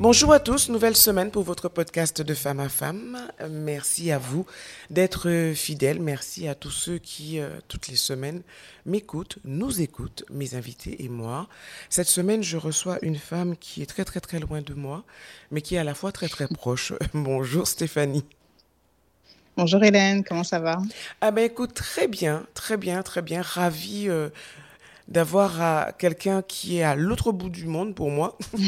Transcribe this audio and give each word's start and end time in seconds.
Bonjour 0.00 0.32
à 0.32 0.40
tous, 0.40 0.70
nouvelle 0.70 0.96
semaine 0.96 1.30
pour 1.30 1.42
votre 1.42 1.68
podcast 1.68 2.22
de 2.22 2.32
femme 2.32 2.58
à 2.58 2.70
femme. 2.70 3.18
Merci 3.50 4.10
à 4.10 4.16
vous 4.16 4.46
d'être 4.88 5.52
fidèles. 5.54 6.00
Merci 6.00 6.48
à 6.48 6.54
tous 6.54 6.70
ceux 6.70 6.96
qui, 6.96 7.38
euh, 7.38 7.50
toutes 7.68 7.88
les 7.88 7.96
semaines, 7.96 8.40
m'écoutent, 8.86 9.36
nous 9.44 9.82
écoutent, 9.82 10.24
mes 10.30 10.54
invités 10.54 11.04
et 11.04 11.10
moi. 11.10 11.48
Cette 11.90 12.06
semaine, 12.08 12.42
je 12.42 12.56
reçois 12.56 12.96
une 13.02 13.18
femme 13.18 13.58
qui 13.58 13.82
est 13.82 13.86
très 13.86 14.06
très 14.06 14.20
très 14.20 14.38
loin 14.38 14.62
de 14.62 14.72
moi, 14.72 15.04
mais 15.50 15.60
qui 15.60 15.74
est 15.74 15.78
à 15.78 15.84
la 15.84 15.92
fois 15.92 16.12
très 16.12 16.28
très 16.28 16.48
proche. 16.48 16.94
Bonjour 17.12 17.68
Stéphanie. 17.68 18.24
Bonjour 19.58 19.84
Hélène, 19.84 20.24
comment 20.24 20.44
ça 20.44 20.60
va? 20.60 20.78
Ah 21.20 21.30
ben 21.30 21.44
écoute, 21.44 21.74
très 21.74 22.08
bien, 22.08 22.46
très 22.54 22.78
bien, 22.78 23.02
très 23.02 23.20
bien. 23.20 23.42
Ravie 23.42 24.08
euh, 24.08 24.30
d'avoir 25.10 25.96
quelqu'un 25.98 26.42
qui 26.42 26.78
est 26.78 26.82
à 26.82 26.94
l'autre 26.94 27.32
bout 27.32 27.50
du 27.50 27.66
monde 27.66 27.94
pour 27.94 28.10
moi. 28.10 28.38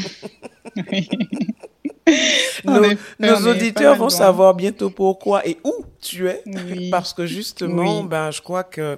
nos, 2.65 2.81
nos 3.19 3.47
auditeurs 3.47 3.95
vont 3.95 4.09
savoir 4.09 4.53
bientôt 4.53 4.89
pourquoi 4.89 5.45
et 5.47 5.57
où 5.63 5.85
tu 6.01 6.27
es, 6.27 6.43
parce 6.91 7.13
que 7.13 7.25
justement, 7.25 8.03
ben, 8.03 8.31
je 8.31 8.41
crois 8.41 8.63
que 8.63 8.97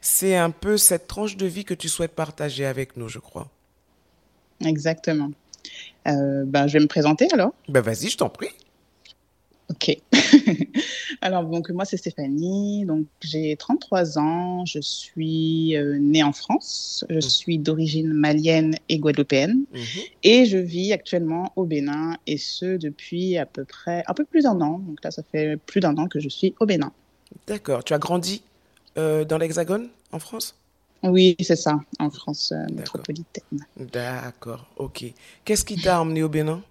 c'est 0.00 0.36
un 0.36 0.50
peu 0.50 0.76
cette 0.76 1.06
tranche 1.06 1.36
de 1.36 1.46
vie 1.46 1.64
que 1.64 1.74
tu 1.74 1.88
souhaites 1.88 2.14
partager 2.14 2.64
avec 2.64 2.96
nous, 2.96 3.08
je 3.08 3.18
crois. 3.18 3.48
Exactement. 4.64 5.30
Euh, 6.06 6.44
ben, 6.46 6.66
je 6.66 6.74
vais 6.74 6.80
me 6.80 6.88
présenter 6.88 7.28
alors. 7.32 7.52
Ben, 7.68 7.80
vas-y, 7.80 8.08
je 8.08 8.16
t'en 8.16 8.28
prie. 8.28 8.50
Ok. 9.70 9.96
Alors, 11.20 11.44
donc, 11.44 11.70
moi, 11.70 11.84
c'est 11.84 11.96
Stéphanie. 11.96 12.84
Donc, 12.84 13.06
j'ai 13.20 13.56
33 13.56 14.18
ans. 14.18 14.64
Je 14.64 14.78
suis 14.80 15.76
euh, 15.76 15.98
née 15.98 16.22
en 16.22 16.32
France. 16.32 17.04
Je 17.08 17.16
mmh. 17.16 17.20
suis 17.22 17.58
d'origine 17.58 18.12
malienne 18.12 18.76
et 18.88 18.98
guadeloupéenne. 18.98 19.64
Mmh. 19.72 19.78
Et 20.22 20.46
je 20.46 20.58
vis 20.58 20.92
actuellement 20.92 21.52
au 21.56 21.64
Bénin, 21.64 22.16
et 22.26 22.38
ce, 22.38 22.76
depuis 22.76 23.36
à 23.38 23.46
peu 23.46 23.64
près 23.64 24.04
un 24.06 24.14
peu 24.14 24.24
plus 24.24 24.42
d'un 24.42 24.60
an. 24.60 24.78
Donc 24.78 25.02
là, 25.02 25.10
ça 25.10 25.22
fait 25.22 25.56
plus 25.56 25.80
d'un 25.80 25.96
an 25.96 26.06
que 26.06 26.20
je 26.20 26.28
suis 26.28 26.54
au 26.60 26.66
Bénin. 26.66 26.92
D'accord. 27.46 27.82
Tu 27.82 27.92
as 27.92 27.98
grandi 27.98 28.42
euh, 28.98 29.24
dans 29.24 29.38
l'Hexagone, 29.38 29.88
en 30.12 30.18
France? 30.18 30.54
Oui, 31.02 31.36
c'est 31.40 31.56
ça, 31.56 31.78
en 31.98 32.10
France 32.10 32.52
euh, 32.52 32.66
métropolitaine. 32.72 33.66
D'accord, 33.76 34.66
ok. 34.76 35.04
Qu'est-ce 35.44 35.64
qui 35.64 35.76
t'a 35.76 36.00
emmené 36.00 36.22
au 36.22 36.28
Bénin? 36.28 36.62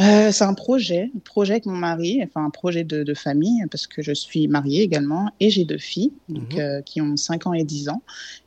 Euh, 0.00 0.32
c'est 0.32 0.44
un 0.44 0.54
projet, 0.54 1.10
un 1.14 1.18
projet 1.18 1.52
avec 1.52 1.66
mon 1.66 1.76
mari, 1.76 2.20
enfin 2.24 2.44
un 2.44 2.50
projet 2.50 2.82
de, 2.82 3.02
de, 3.02 3.14
famille, 3.14 3.62
parce 3.70 3.86
que 3.86 4.02
je 4.02 4.12
suis 4.12 4.48
mariée 4.48 4.82
également 4.82 5.30
et 5.38 5.50
j'ai 5.50 5.64
deux 5.64 5.78
filles 5.78 6.12
donc, 6.28 6.54
mhm. 6.54 6.60
euh, 6.60 6.82
qui 6.82 7.00
ont 7.00 7.16
5 7.16 7.46
ans 7.46 7.52
et 7.52 7.62
10 7.62 7.90
ans. 7.90 8.02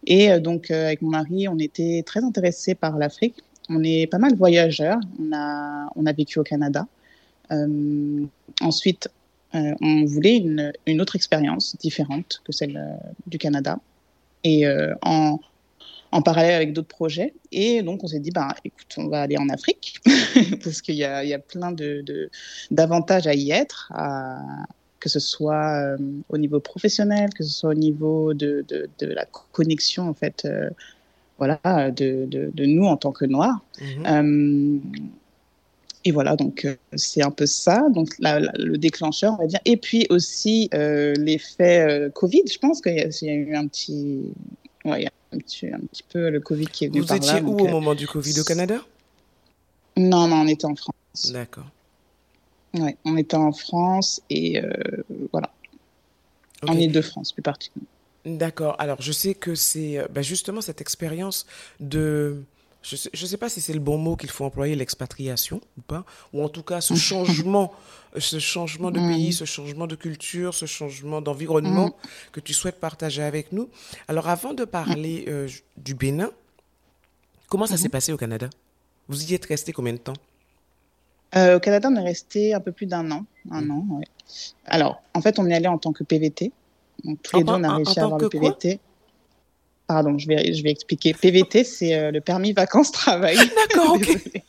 Et 0.07 0.31
euh, 0.31 0.39
donc, 0.39 0.71
avec 0.71 1.01
mon 1.01 1.11
mari, 1.11 1.47
on 1.47 1.59
était 1.59 2.03
très 2.05 2.23
intéressés 2.23 2.73
par 2.73 2.97
l'Afrique. 2.97 3.35
On 3.69 3.83
est 3.83 4.07
pas 4.07 4.17
mal 4.17 4.35
voyageurs. 4.35 4.99
On 5.19 5.35
a, 5.35 5.87
on 5.95 6.05
a 6.05 6.13
vécu 6.13 6.39
au 6.39 6.43
Canada. 6.43 6.87
ensuite, 8.61 9.09
on 9.53 10.03
voulait 10.05 10.37
une, 10.37 10.73
une 10.85 10.99
autre 10.99 11.15
expérience 11.15 11.77
différente 11.77 12.41
que 12.43 12.51
celle 12.51 12.99
du 13.27 13.37
Canada. 13.37 13.79
Et 14.43 14.65
en, 15.01 15.39
en 16.15 16.21
parallèle 16.21 16.55
avec 16.55 16.71
d'autres 16.71 16.87
projets. 16.87 17.33
Et 17.51 17.81
donc, 17.81 18.03
on 18.03 18.07
s'est 18.07 18.19
dit, 18.19 18.31
bah, 18.31 18.55
écoute, 18.63 18.87
on 18.97 19.07
va 19.07 19.21
aller 19.21 19.37
en 19.37 19.49
Afrique, 19.49 19.99
parce 20.63 20.81
qu'il 20.81 20.95
y 20.95 21.03
a, 21.03 21.25
y 21.25 21.33
a, 21.33 21.39
plein 21.39 21.75
d'avantages 22.71 23.25
de, 23.25 23.29
à 23.29 23.33
y 23.33 23.51
être, 23.51 23.91
à, 23.93 24.39
que 25.01 25.09
ce 25.09 25.19
soit 25.19 25.75
euh, 25.75 25.97
au 26.29 26.37
niveau 26.37 26.61
professionnel, 26.61 27.31
que 27.35 27.43
ce 27.43 27.51
soit 27.51 27.71
au 27.71 27.79
niveau 27.89 28.33
de, 28.33 28.65
de 28.69 29.07
la 29.07 29.25
connexion, 29.25 30.07
en 30.07 30.13
fait, 30.13 30.45
euh, 30.45 30.69
voilà, 31.37 31.91
de, 31.91 32.49
nous 32.65 32.85
en 32.85 32.95
tant 32.95 33.11
que 33.11 33.25
Noirs. 33.25 33.59
Mhm. 33.81 34.05
Euh, 34.05 34.79
et 36.05 36.11
voilà, 36.11 36.37
donc 36.37 36.65
c'est 36.95 37.23
un 37.23 37.31
peu 37.31 37.47
ça, 37.47 37.87
donc 37.89 38.09
le 38.19 38.77
déclencheur, 38.77 39.33
on 39.33 39.41
va 39.41 39.47
dire. 39.47 39.59
Et 39.65 39.75
puis 39.75 40.05
aussi 40.11 40.69
l'effet 40.71 42.09
Covid, 42.13 42.43
je 42.49 42.59
pense 42.59 42.79
qu'il 42.79 42.93
y, 42.93 43.25
y, 43.25 43.29
a 43.29 43.33
eu 43.33 43.55
un 43.55 43.65
petit, 43.67 44.21
ouais, 44.85 45.07
un 45.35 45.39
petit, 45.39 45.67
un 45.67 45.79
petit 45.79 46.03
peu 46.03 46.29
le 46.29 46.39
Covid 46.39 46.67
qui 46.67 46.85
est 46.85 46.87
venu 46.87 47.01
Vous 47.01 47.13
étiez 47.13 47.41
où 47.41 47.59
au 47.59 47.67
euh, 47.67 47.71
moment 47.71 47.95
du 47.95 48.07
Covid 48.07 48.39
au 48.39 48.43
Canada? 48.43 48.81
Non, 49.97 50.27
non, 50.27 50.37
on 50.37 50.47
était 50.47 50.65
en 50.65 50.75
France. 50.75 51.31
D'accord. 51.31 51.65
Ouais, 52.73 52.97
on 53.05 53.15
était 53.15 53.37
en 53.37 53.53
France 53.53 54.21
et 54.29 54.59
euh, 54.59 54.73
voilà. 55.31 55.51
En 56.67 56.77
Ile-de-France, 56.77 57.31
plus 57.31 57.41
particulièrement. 57.41 57.89
D'accord. 58.25 58.75
Alors, 58.79 59.01
je 59.01 59.11
sais 59.11 59.35
que 59.35 59.55
c'est 59.55 59.99
euh, 59.99 60.07
bah, 60.09 60.21
justement 60.21 60.61
cette 60.61 60.81
expérience 60.81 61.45
de 61.79 62.43
je 62.85 62.95
ne 62.95 63.27
sais, 63.27 63.37
pas 63.37 63.49
si 63.49 63.61
c'est 63.61 63.73
le 63.73 63.79
bon 63.79 63.97
mot 63.97 64.15
qu'il 64.15 64.29
faut 64.29 64.45
employer, 64.45 64.75
l'expatriation 64.75 65.59
ou 65.77 65.81
pas, 65.81 66.05
ou 66.33 66.43
en 66.43 66.49
tout 66.49 66.61
cas 66.61 66.81
ce 66.81 66.93
changement, 66.93 67.73
ce 68.17 68.37
changement 68.37 68.91
de 68.91 68.99
pays, 68.99 69.29
mm. 69.29 69.33
ce 69.33 69.45
changement 69.45 69.87
de 69.87 69.95
culture, 69.95 70.53
ce 70.53 70.67
changement 70.67 71.19
d'environnement 71.21 71.87
mm. 71.87 72.31
que 72.31 72.39
tu 72.39 72.53
souhaites 72.53 72.79
partager 72.79 73.23
avec 73.23 73.51
nous. 73.51 73.69
Alors 74.07 74.29
avant 74.29 74.53
de 74.53 74.65
parler 74.65 75.25
euh, 75.27 75.47
du 75.77 75.95
Bénin, 75.95 76.29
comment 77.47 77.65
ça 77.65 77.75
s'est 77.75 77.87
mm-hmm. 77.87 77.91
passé 77.91 78.13
au 78.13 78.17
Canada? 78.17 78.49
Vous 79.07 79.31
y 79.31 79.33
êtes 79.33 79.45
resté 79.45 79.71
combien 79.71 79.93
de 79.93 79.97
temps? 79.97 80.13
Euh, 81.35 81.57
Au 81.57 81.59
Canada, 81.59 81.89
on 81.91 81.95
est 81.95 82.03
resté 82.03 82.53
un 82.53 82.59
peu 82.59 82.71
plus 82.71 82.85
d'un 82.85 83.09
an. 83.11 83.25
Un 83.49 83.61
mm. 83.61 83.71
an, 83.71 83.85
ouais. 83.91 84.05
Alors, 84.65 85.01
en 85.13 85.21
fait, 85.21 85.39
on 85.39 85.47
est 85.47 85.53
allé 85.53 85.67
en 85.67 85.77
tant 85.77 85.91
que 85.91 86.03
PVT. 86.03 86.51
Donc, 87.03 87.21
tous 87.21 87.37
les 87.37 87.43
deux, 87.43 87.53
on 87.53 87.63
a 87.63 87.75
réussi 87.75 87.99
à 87.99 88.03
avoir 88.03 88.19
le 88.19 88.29
PVT. 88.29 88.79
Pardon, 89.87 90.17
je 90.17 90.27
vais, 90.27 90.53
je 90.53 90.63
vais 90.63 90.71
expliquer. 90.71 91.13
PVT, 91.13 91.63
c'est 91.63 91.95
euh, 91.95 92.11
le 92.11 92.21
permis 92.21 92.53
vacances-travail. 92.53 93.37
D'accord, 93.69 93.95
ok. 93.95 94.41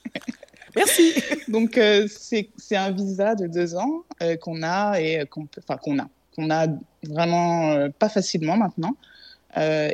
Merci. 0.74 1.14
Donc, 1.48 1.76
euh, 1.78 2.06
c'est 2.08 2.76
un 2.76 2.90
visa 2.90 3.34
de 3.34 3.46
deux 3.46 3.74
ans 3.76 4.04
euh, 4.22 4.36
qu'on 4.36 4.62
a 4.62 5.00
et 5.00 5.26
qu'on 5.26 5.46
enfin, 5.58 5.76
qu'on 5.76 5.98
a, 5.98 6.08
qu'on 6.34 6.50
a 6.50 6.66
vraiment 7.02 7.88
pas 7.98 8.08
facilement 8.08 8.56
maintenant 8.56 8.96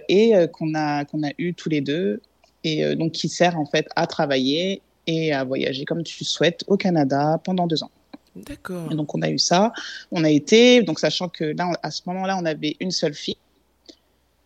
et 0.08 0.34
qu'on 0.52 0.75
a, 0.75 1.04
qu'on 1.04 1.22
a 1.22 1.31
eu 1.38 1.54
tous 1.54 1.69
les 1.69 1.81
deux 1.81 2.20
et 2.64 2.97
donc 2.97 3.12
qui 3.12 3.28
sert 3.28 3.56
en 3.56 3.64
fait 3.64 3.86
à 3.94 4.08
travailler 4.08 4.82
et 5.06 5.32
à 5.32 5.44
voyager 5.44 5.84
comme 5.84 6.02
tu 6.02 6.25
souhaites 6.25 6.64
au 6.66 6.76
Canada 6.76 7.41
pendant 7.44 7.69
deux 7.69 7.84
ans. 7.84 7.91
D'accord. 8.34 8.88
Donc, 8.88 9.14
on 9.14 9.22
a 9.22 9.31
eu 9.31 9.38
ça. 9.38 9.72
On 10.10 10.25
a 10.25 10.31
été, 10.31 10.82
donc 10.82 10.98
sachant 10.98 11.28
que 11.28 11.44
là, 11.44 11.70
à 11.82 11.91
ce 11.91 12.02
moment-là, 12.06 12.36
on 12.41 12.44
avait 12.44 12.76
une 12.81 12.91
seule 12.91 13.14
fille. 13.14 13.36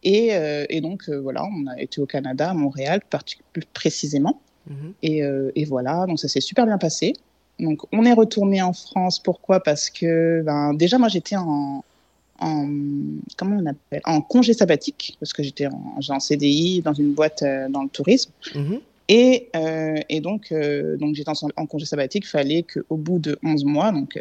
Euh, 0.06 0.66
et, 0.68 0.80
donc, 0.80 1.08
euh, 1.08 1.20
voilà, 1.20 1.44
on 1.44 1.66
a 1.66 1.80
été 1.80 2.00
au 2.00 2.06
Canada, 2.06 2.50
à 2.50 2.54
Montréal, 2.54 3.00
plus 3.52 3.64
précisément. 3.72 4.40
Mhm. 4.68 4.94
Euh, 5.04 5.50
et, 5.54 5.64
voilà, 5.64 6.06
donc 6.06 6.18
ça 6.18 6.28
s'est 6.28 6.40
super 6.40 6.66
bien 6.66 6.78
passé. 6.78 7.14
Donc, 7.58 7.82
on 7.92 8.04
est 8.04 8.12
retourné 8.12 8.62
en 8.62 8.72
France. 8.72 9.18
Pourquoi? 9.18 9.60
Parce 9.62 9.90
que, 9.90 10.42
ben, 10.42 10.74
déjà, 10.74 10.98
moi, 10.98 11.08
j'étais 11.08 11.36
en, 11.36 11.82
comment 12.38 13.56
on 13.56 13.66
appelle? 13.66 14.02
En 14.04 14.20
congé 14.20 14.52
sabbatique, 14.52 15.16
parce 15.20 15.32
que 15.32 15.42
j'étais 15.42 15.66
en, 15.66 16.20
CDI 16.20 16.82
dans 16.82 16.92
une 16.92 17.12
boîte 17.12 17.42
dans 17.70 17.82
le 17.82 17.88
tourisme. 17.88 18.30
Mhm. 18.54 18.80
Et, 19.08 19.48
et, 20.08 20.20
donc, 20.20 20.52
donc 20.98 21.14
j'étais 21.14 21.30
en, 21.30 21.48
en, 21.56 21.66
congé 21.66 21.86
sabbatique. 21.86 22.24
Il 22.24 22.28
fallait 22.28 22.62
qu'au 22.62 22.96
bout 22.96 23.18
de 23.18 23.38
11 23.42 23.64
mois, 23.64 23.90
donc 23.92 24.20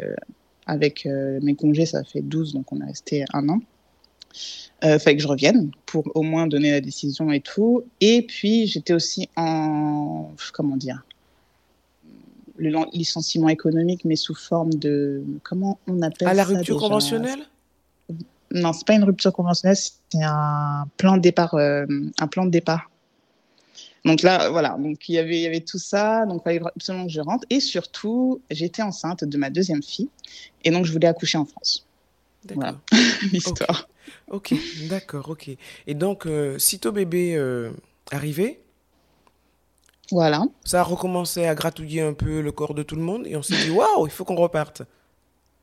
avec 0.66 1.06
mes 1.06 1.54
congés, 1.54 1.84
ça 1.84 2.04
fait 2.04 2.22
12, 2.22 2.54
donc 2.54 2.72
on 2.72 2.80
est 2.80 2.86
resté 2.86 3.24
un 3.34 3.48
an 3.50 3.60
euh, 4.84 4.98
fallait 4.98 5.16
que 5.16 5.22
je 5.22 5.28
revienne 5.28 5.70
pour 5.86 6.10
au 6.14 6.22
moins 6.22 6.46
donner 6.46 6.70
la 6.70 6.80
décision 6.80 7.32
et 7.32 7.40
tout. 7.40 7.84
Et 8.00 8.22
puis 8.22 8.66
j'étais 8.66 8.92
aussi 8.92 9.28
en 9.36 10.30
comment 10.52 10.76
dire 10.76 11.04
le 12.58 12.72
licenciement 12.92 13.48
économique, 13.48 14.04
mais 14.04 14.16
sous 14.16 14.34
forme 14.34 14.74
de 14.74 15.22
comment 15.42 15.78
on 15.86 16.02
appelle 16.02 16.28
à 16.28 16.34
la 16.34 16.44
rupture 16.44 16.78
conventionnelle? 16.78 17.40
Non, 18.52 18.72
c'est 18.72 18.86
pas 18.86 18.94
une 18.94 19.04
rupture 19.04 19.32
conventionnelle, 19.32 19.76
c'est 19.76 20.22
un 20.22 20.86
plan 20.96 21.16
de 21.16 21.22
départ, 21.22 21.54
euh, 21.54 21.84
un 22.18 22.26
plan 22.26 22.44
de 22.44 22.50
départ. 22.50 22.90
Donc 24.04 24.22
là, 24.22 24.50
voilà, 24.50 24.76
donc 24.78 25.08
il 25.08 25.16
y 25.16 25.18
avait, 25.18 25.36
il 25.36 25.42
y 25.42 25.46
avait 25.46 25.60
tout 25.60 25.78
ça, 25.78 26.24
donc 26.26 26.42
il 26.42 26.44
fallait 26.44 26.60
absolument 26.76 27.06
que 27.06 27.12
je 27.12 27.20
rentre. 27.20 27.44
Et 27.50 27.58
surtout, 27.58 28.40
j'étais 28.50 28.82
enceinte 28.82 29.24
de 29.24 29.36
ma 29.36 29.50
deuxième 29.50 29.82
fille, 29.82 30.08
et 30.64 30.70
donc 30.70 30.84
je 30.84 30.92
voulais 30.92 31.08
accoucher 31.08 31.38
en 31.38 31.44
France. 31.44 31.85
D'accord. 32.46 32.80
L'histoire. 33.32 33.88
Ok, 34.30 34.54
d'accord, 34.88 35.28
ok. 35.30 35.50
Et 35.86 35.94
donc, 35.94 36.26
euh, 36.26 36.58
sitôt 36.58 36.92
bébé 36.92 37.36
euh, 37.36 37.70
arrivé, 38.10 38.60
voilà. 40.12 40.44
Ça 40.64 40.80
a 40.80 40.82
recommencé 40.82 41.46
à 41.46 41.54
gratouiller 41.54 42.02
un 42.02 42.12
peu 42.12 42.40
le 42.40 42.52
corps 42.52 42.74
de 42.74 42.82
tout 42.82 42.96
le 42.96 43.02
monde 43.02 43.26
et 43.26 43.36
on 43.36 43.42
s'est 43.42 43.56
dit 43.56 43.70
waouh, 43.70 44.06
il 44.06 44.12
faut 44.12 44.24
qu'on 44.24 44.36
reparte. 44.36 44.82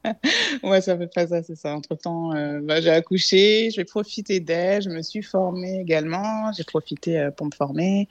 ouais, 0.64 0.82
ça 0.82 0.98
fait 0.98 1.08
pas 1.08 1.28
ça, 1.28 1.44
c'est 1.44 1.56
ça. 1.56 1.74
Entre-temps, 1.74 2.34
euh, 2.34 2.60
bah, 2.62 2.82
j'ai 2.82 2.90
accouché, 2.90 3.70
j'ai 3.72 3.86
profité 3.86 4.42
d'elle, 4.42 4.82
je 4.82 4.90
me 4.90 5.02
suis 5.02 5.24
formée 5.24 5.80
également, 5.80 6.52
j'ai 6.52 6.66
profité 6.66 7.20
euh, 7.20 7.32
pour 7.32 7.46
me 7.46 7.52
former. 7.52 8.10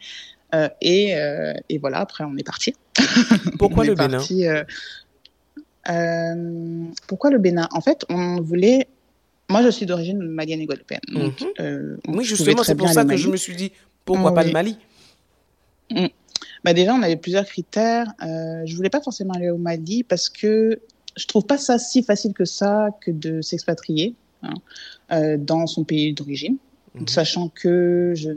Euh, 0.54 0.68
et, 0.82 1.14
et, 1.70 1.78
voilà, 1.78 2.00
après, 2.00 2.24
on 2.24 2.36
est 2.36 2.44
parti. 2.44 2.74
Pourquoi 3.58 3.84
le 3.84 3.94
Bénin? 3.94 4.18
Pourquoi 7.06 7.30
le 7.30 7.38
Bénin? 7.38 7.68
En 7.72 7.80
fait, 7.80 8.04
on 8.08 8.40
voulait. 8.40 8.88
Moi, 9.50 9.62
je 9.62 9.68
suis 9.68 9.86
d'origine 9.86 10.18
malienne 10.18 10.60
et 10.60 10.66
guadeloupéenne. 10.66 11.00
Donc, 11.12 11.44
mhm. 11.58 11.98
oui, 12.08 12.24
justement, 12.24 12.62
c'est 12.62 12.74
pour 12.74 12.88
ça 12.88 13.04
que 13.04 13.16
je 13.16 13.28
me 13.28 13.36
suis 13.36 13.56
dit 13.56 13.72
pourquoi 14.04 14.34
pas 14.34 14.44
le 14.44 14.52
Mali? 14.52 14.76
Mm. 15.90 16.06
bah 16.64 16.72
Déjà, 16.72 16.94
on 16.94 17.02
avait 17.02 17.16
plusieurs 17.16 17.44
critères. 17.44 18.12
je 18.20 18.74
voulais 18.74 18.90
pas 18.90 19.00
forcément 19.00 19.34
aller 19.34 19.50
au 19.50 19.58
Mali 19.58 20.04
parce 20.04 20.28
que 20.28 20.80
je 21.16 21.26
trouve 21.26 21.44
pas 21.44 21.58
ça 21.58 21.78
si 21.78 22.02
facile 22.02 22.32
que 22.32 22.44
ça 22.44 22.90
que 23.00 23.10
de 23.10 23.40
s'expatrier 23.40 24.14
hein, 24.42 24.54
euh, 25.12 25.36
dans 25.36 25.66
son 25.66 25.84
pays 25.84 26.12
d'origine, 26.12 26.56
mhm. 26.94 27.08
sachant 27.08 27.48
que 27.48 28.12
je, 28.16 28.30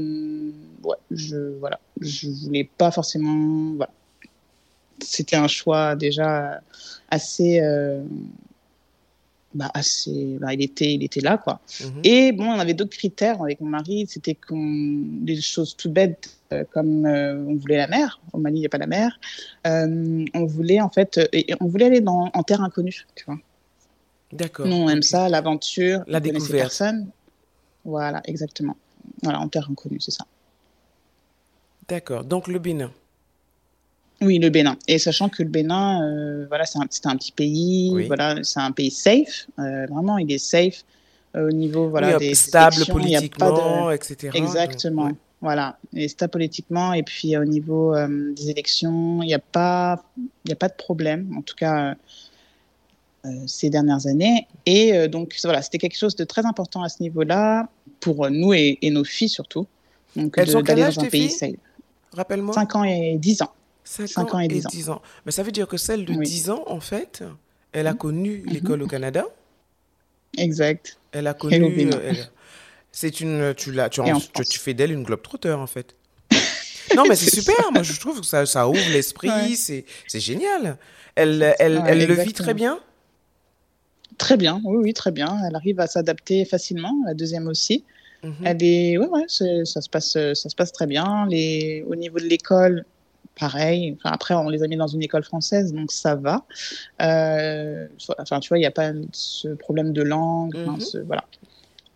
ouais, 0.83 0.97
je, 1.12 1.57
voilà, 1.59 1.80
je 2.01 2.27
voulais 2.30 2.69
pas 2.77 2.92
forcément, 2.92 3.74
voilà. 3.75 3.92
C'était 5.01 5.36
un 5.36 5.47
choix 5.47 5.95
déjà 5.95 6.62
assez, 7.09 7.59
euh, 7.59 8.03
bah 9.53 9.71
assez, 9.74 10.38
bah, 10.39 10.53
il 10.53 10.62
était, 10.62 10.94
il 10.94 11.03
était 11.03 11.21
là 11.21 11.38
quoi. 11.38 11.59
Mhm. 11.81 12.01
Et 12.03 12.31
bon, 12.31 12.45
on 12.45 12.59
avait 12.59 12.74
d'autres 12.74 12.95
critères 12.95 13.42
avec 13.42 13.62
mon 13.62 13.69
mari, 13.69 14.06
c'était 14.07 14.36
qu'on 14.36 15.03
des 15.21 15.42
choses 15.42 15.75
tout 15.75 15.89
bêtes 15.89 16.30
euh, 16.53 16.63
comme 16.71 17.06
euh, 17.06 17.44
on 17.47 17.56
voulait 17.56 17.77
la 17.77 17.88
mer. 17.88 18.19
Au 18.33 18.38
Mali, 18.38 18.57
il 18.57 18.59
n'y 18.59 18.65
a 18.65 18.69
pas 18.69 18.77
la 18.77 18.88
mer. 18.88 19.19
Euh, 19.65 20.25
on 20.33 20.45
voulait 20.45 20.80
en 20.80 20.89
fait, 20.89 21.19
et 21.33 21.53
on 21.59 21.68
voulait 21.68 21.86
aller 21.86 22.01
dans, 22.01 22.30
en 22.33 22.44
terre 22.44 22.62
inconnue, 22.62 23.06
tu 23.15 23.25
vois. 23.25 23.38
D'accord. 24.31 24.68
Nous, 24.68 24.75
on 24.75 24.89
aime 24.89 25.01
ça, 25.01 25.30
l'aventure, 25.30 26.03
la 26.07 26.19
découverte. 26.19 26.51
Personne. 26.51 27.09
Voilà, 27.83 28.21
exactement. 28.25 28.75
Voilà, 29.24 29.39
en 29.39 29.47
terre 29.47 29.69
inconnue, 29.69 30.00
c'est 30.00 30.12
ça. 30.12 30.25
D'accord. 31.88 32.25
Donc 32.25 32.47
le 32.47 32.59
Bénin. 32.59 32.92
Oui, 34.22 34.40
le 34.40 34.50
Bénin. 34.50 34.78
Et 34.88 34.98
sachant 34.98 35.30
que 35.30 35.44
le 35.44 35.50
Bénin, 35.50 36.46
voilà, 36.48 36.66
c'est 36.66 36.80
un, 36.80 36.84
un, 37.12 37.18
petit 37.18 37.32
pays, 37.32 38.06
voilà, 38.08 38.38
c'est 38.44 38.60
un 38.60 38.72
pays 38.72 38.92
safe. 38.92 39.48
vraiment, 39.58 40.18
il 40.18 40.32
est 40.32 40.38
safe 40.38 40.84
au 41.38 41.52
niveau 41.52 41.90
voilà, 41.90 42.18
des 42.18 42.34
stable 42.34 42.86
politiquement, 42.86 43.92
etc. 43.92 44.30
Exactement. 44.34 45.12
Voilà, 45.42 45.78
et 45.94 46.08
stable 46.08 46.32
politiquement, 46.32 46.94
et 46.94 47.04
puis 47.04 47.38
au 47.38 47.46
niveau 47.46 47.94
euh, 47.94 48.34
des 48.34 48.50
élections, 48.50 49.22
il 49.22 49.28
n'y 49.28 49.34
a, 49.34 49.40
pas, 49.40 50.04
a 50.50 50.56
pas 50.56 50.70
de 50.70 50.74
problème, 50.74 51.36
en 51.38 51.42
tout 51.42 51.56
cas 51.56 51.96
euh, 53.26 53.30
ces 53.46 53.70
dernières 53.70 54.08
années. 54.08 54.48
Et 54.66 54.94
euh, 54.94 55.08
donc 55.08 55.36
voilà, 55.44 55.62
c'était 55.62 55.78
quelque 55.78 55.98
chose 55.98 56.16
de 56.16 56.24
très 56.24 56.46
important 56.46 56.82
à 56.84 56.90
ce 56.90 57.04
niveau-là, 57.04 57.70
pour 58.00 58.30
nous 58.30 58.54
et, 58.54 58.80
nos 58.90 59.04
filles 59.04 59.30
surtout. 59.30 59.68
Donc, 60.16 60.36
Elles 60.38 60.52
d'aller 60.64 60.84
dans 60.84 61.00
un 61.00 61.10
pays 61.10 61.30
safe. 61.30 61.52
Rappelle-moi. 62.14 62.54
5 62.54 62.76
ans 62.78 62.84
et 62.84 63.18
10 63.20 63.42
ans. 63.42 63.52
5, 63.86 64.34
ans, 64.34 64.40
et 64.40 64.48
10, 64.48 64.90
ans. 64.90 65.02
Mais 65.26 65.32
ça 65.32 65.44
veut 65.44 65.52
dire 65.52 65.68
que 65.68 65.78
celle 65.78 66.06
de 66.06 66.14
10 66.14 66.50
ans, 66.50 66.64
en 66.68 66.80
fait, 66.80 67.24
elle 67.72 67.88
a 67.88 67.94
connu 67.94 68.44
mhm. 68.46 68.54
l'école 68.54 68.82
au 68.82 68.88
Canada. 68.88 69.26
Exact. 70.38 70.98
Elle 71.12 71.28
a 71.28 71.34
connu. 71.34 71.90
C'est 72.92 73.20
une, 73.20 73.54
tu 73.56 73.72
l'as, 73.74 73.90
tu, 73.90 74.02
tu, 74.50 74.60
fais 74.60 74.74
d'elle 74.74 74.92
une 74.92 75.04
globe-trotter 75.04 75.52
en 75.52 75.68
fait. 75.68 75.96
non, 76.96 77.04
mais 77.10 77.18
c'est 77.18 77.30
super. 77.30 77.72
Moi, 77.74 77.84
je 77.84 78.00
trouve 78.00 78.22
que 78.22 78.26
ça, 78.26 78.46
ça 78.46 78.70
ouvre 78.70 78.90
l'esprit. 78.92 79.56
C'est, 79.58 79.86
c'est 80.08 80.22
génial. 80.22 80.78
Elle, 81.16 81.56
elle, 81.60 81.84
elle 81.86 82.08
le 82.08 82.14
vit 82.14 82.31
très 82.31 82.54
bien? 82.54 82.80
Très 84.18 84.38
bien, 84.38 84.62
oui, 84.64 84.78
oui, 84.81 84.94
très 84.94 85.12
bien. 85.12 85.38
Elle 85.46 85.56
arrive 85.56 85.81
à 85.81 85.88
s'adapter 85.88 86.46
facilement. 86.46 86.94
La 87.06 87.14
deuxième 87.14 87.50
aussi. 87.50 87.84
Mhm. 88.24 88.34
Elle 88.46 88.64
est, 88.64 88.98
ouais, 88.98 89.08
ouais, 89.08 89.26
ça 89.28 89.81
se 89.81 89.90
passe, 89.90 90.14
ça 90.14 90.50
se 90.50 90.56
passe 90.56 90.72
très 90.72 90.88
bien. 90.88 91.28
Les, 91.30 91.84
au 91.88 91.96
niveau 91.96 92.20
de 92.20 92.26
l'école, 92.26 92.86
pareil. 93.40 93.96
Enfin, 93.98 94.14
après, 94.14 94.34
on 94.34 94.50
les 94.50 94.64
a 94.64 94.68
mis 94.68 94.78
dans 94.78 94.88
une 94.88 95.04
école 95.04 95.24
française, 95.24 95.74
donc 95.74 95.92
ça 95.92 96.16
va. 96.16 96.46
Euh, 97.02 97.88
enfin, 98.18 98.40
tu 98.40 98.50
vois, 98.50 98.58
il 98.58 98.62
n'y 98.62 98.68
a 98.68 98.72
pas 98.72 98.92
ce 99.12 99.50
problème 99.50 99.94
de 99.94 100.02
langue. 100.02 100.56
Mhm. 100.56 101.04
voilà. 101.06 101.24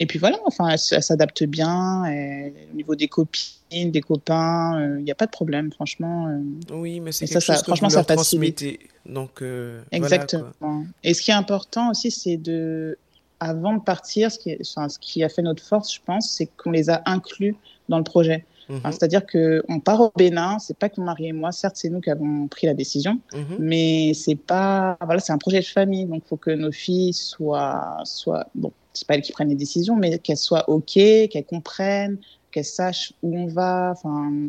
Et 0.01 0.06
puis 0.06 0.18
voilà, 0.18 0.38
enfin, 0.45 0.69
elle, 0.69 0.80
s'adapte 0.80 1.44
bien. 1.44 2.03
au 2.03 2.75
niveau 2.75 2.95
des 2.95 3.09
copines, 3.09 3.91
des 3.91 4.01
copains, 4.01 4.80
il 4.80 4.83
euh, 4.83 5.01
n'y 5.01 5.12
a 5.12 5.15
pas 5.15 5.25
de 5.25 5.31
problème, 5.31 5.74
franchement. 5.74 6.27
Euh. 6.27 6.39
oui, 6.74 7.01
mais 7.01 7.12
c'est 7.12 7.25
quelque 7.25 7.42
ça, 7.42 7.53
chose 7.53 7.63
que 7.63 7.68
franchement, 7.68 7.89
ça 7.89 8.03
transmettez. 8.06 8.80
Donc, 9.06 9.44
Exactement. 9.92 10.85
Et 11.03 11.13
ce 11.13 11.21
qui 11.21 11.31
est 11.31 11.35
important 11.35 11.92
aussi, 11.92 12.12
c'est 12.12 12.38
de, 12.38 12.97
avant 13.39 13.74
de 13.74 13.81
partir, 13.81 14.31
ce 14.31 14.39
qui, 14.39 14.56
enfin, 14.62 14.89
ce 14.89 15.00
qui 15.00 15.24
a 15.24 15.30
fait 15.30 15.42
notre 15.42 15.63
force, 15.63 15.94
je 15.94 16.00
pense, 16.06 16.30
c'est 16.30 16.45
qu'on 16.45 16.71
les 16.71 16.89
a 16.89 17.01
inclus 17.06 17.56
dans 17.88 17.97
le 17.97 18.03
projet. 18.03 18.45
Mhm. 18.69 18.81
C'est-à-dire 18.83 19.24
qu'on 19.25 19.80
part 19.80 20.00
au 20.01 20.12
Bénin, 20.16 20.60
c'est 20.60 20.77
pas 20.77 20.89
que 20.89 21.00
mon 21.00 21.06
mari 21.07 21.27
et 21.27 21.33
moi, 21.33 21.51
certes, 21.51 21.75
c'est 21.75 21.89
nous 21.89 22.01
qui 22.01 22.12
avons 22.12 22.48
pris 22.48 22.68
la 22.68 22.75
décision, 22.75 23.19
mhm. 23.33 23.57
mais 23.60 24.13
c'est 24.13 24.36
pas, 24.36 24.98
voilà, 25.01 25.19
c'est 25.19 25.33
un 25.33 25.38
projet 25.39 25.60
de 25.60 25.66
famille, 25.66 26.06
donc 26.06 26.21
il 26.25 26.27
faut 26.27 26.38
que 26.38 26.51
nos 26.51 26.71
filles 26.71 27.13
soient, 27.13 27.98
soient, 28.04 28.48
bon, 28.54 28.71
c'est 28.94 29.07
pas 29.07 29.16
elles 29.16 29.21
qui 29.21 29.31
prennent 29.31 29.50
les 29.50 29.56
décisions, 29.56 29.95
mais 29.95 30.19
qu'elles 30.19 30.38
soient 30.38 30.69
OK, 30.69 30.94
qu'elles 30.94 31.45
comprennent, 31.45 32.18
qu'elles 32.51 32.66
sachent 32.66 33.13
où 33.24 33.38
on 33.38 33.48
va, 33.48 33.95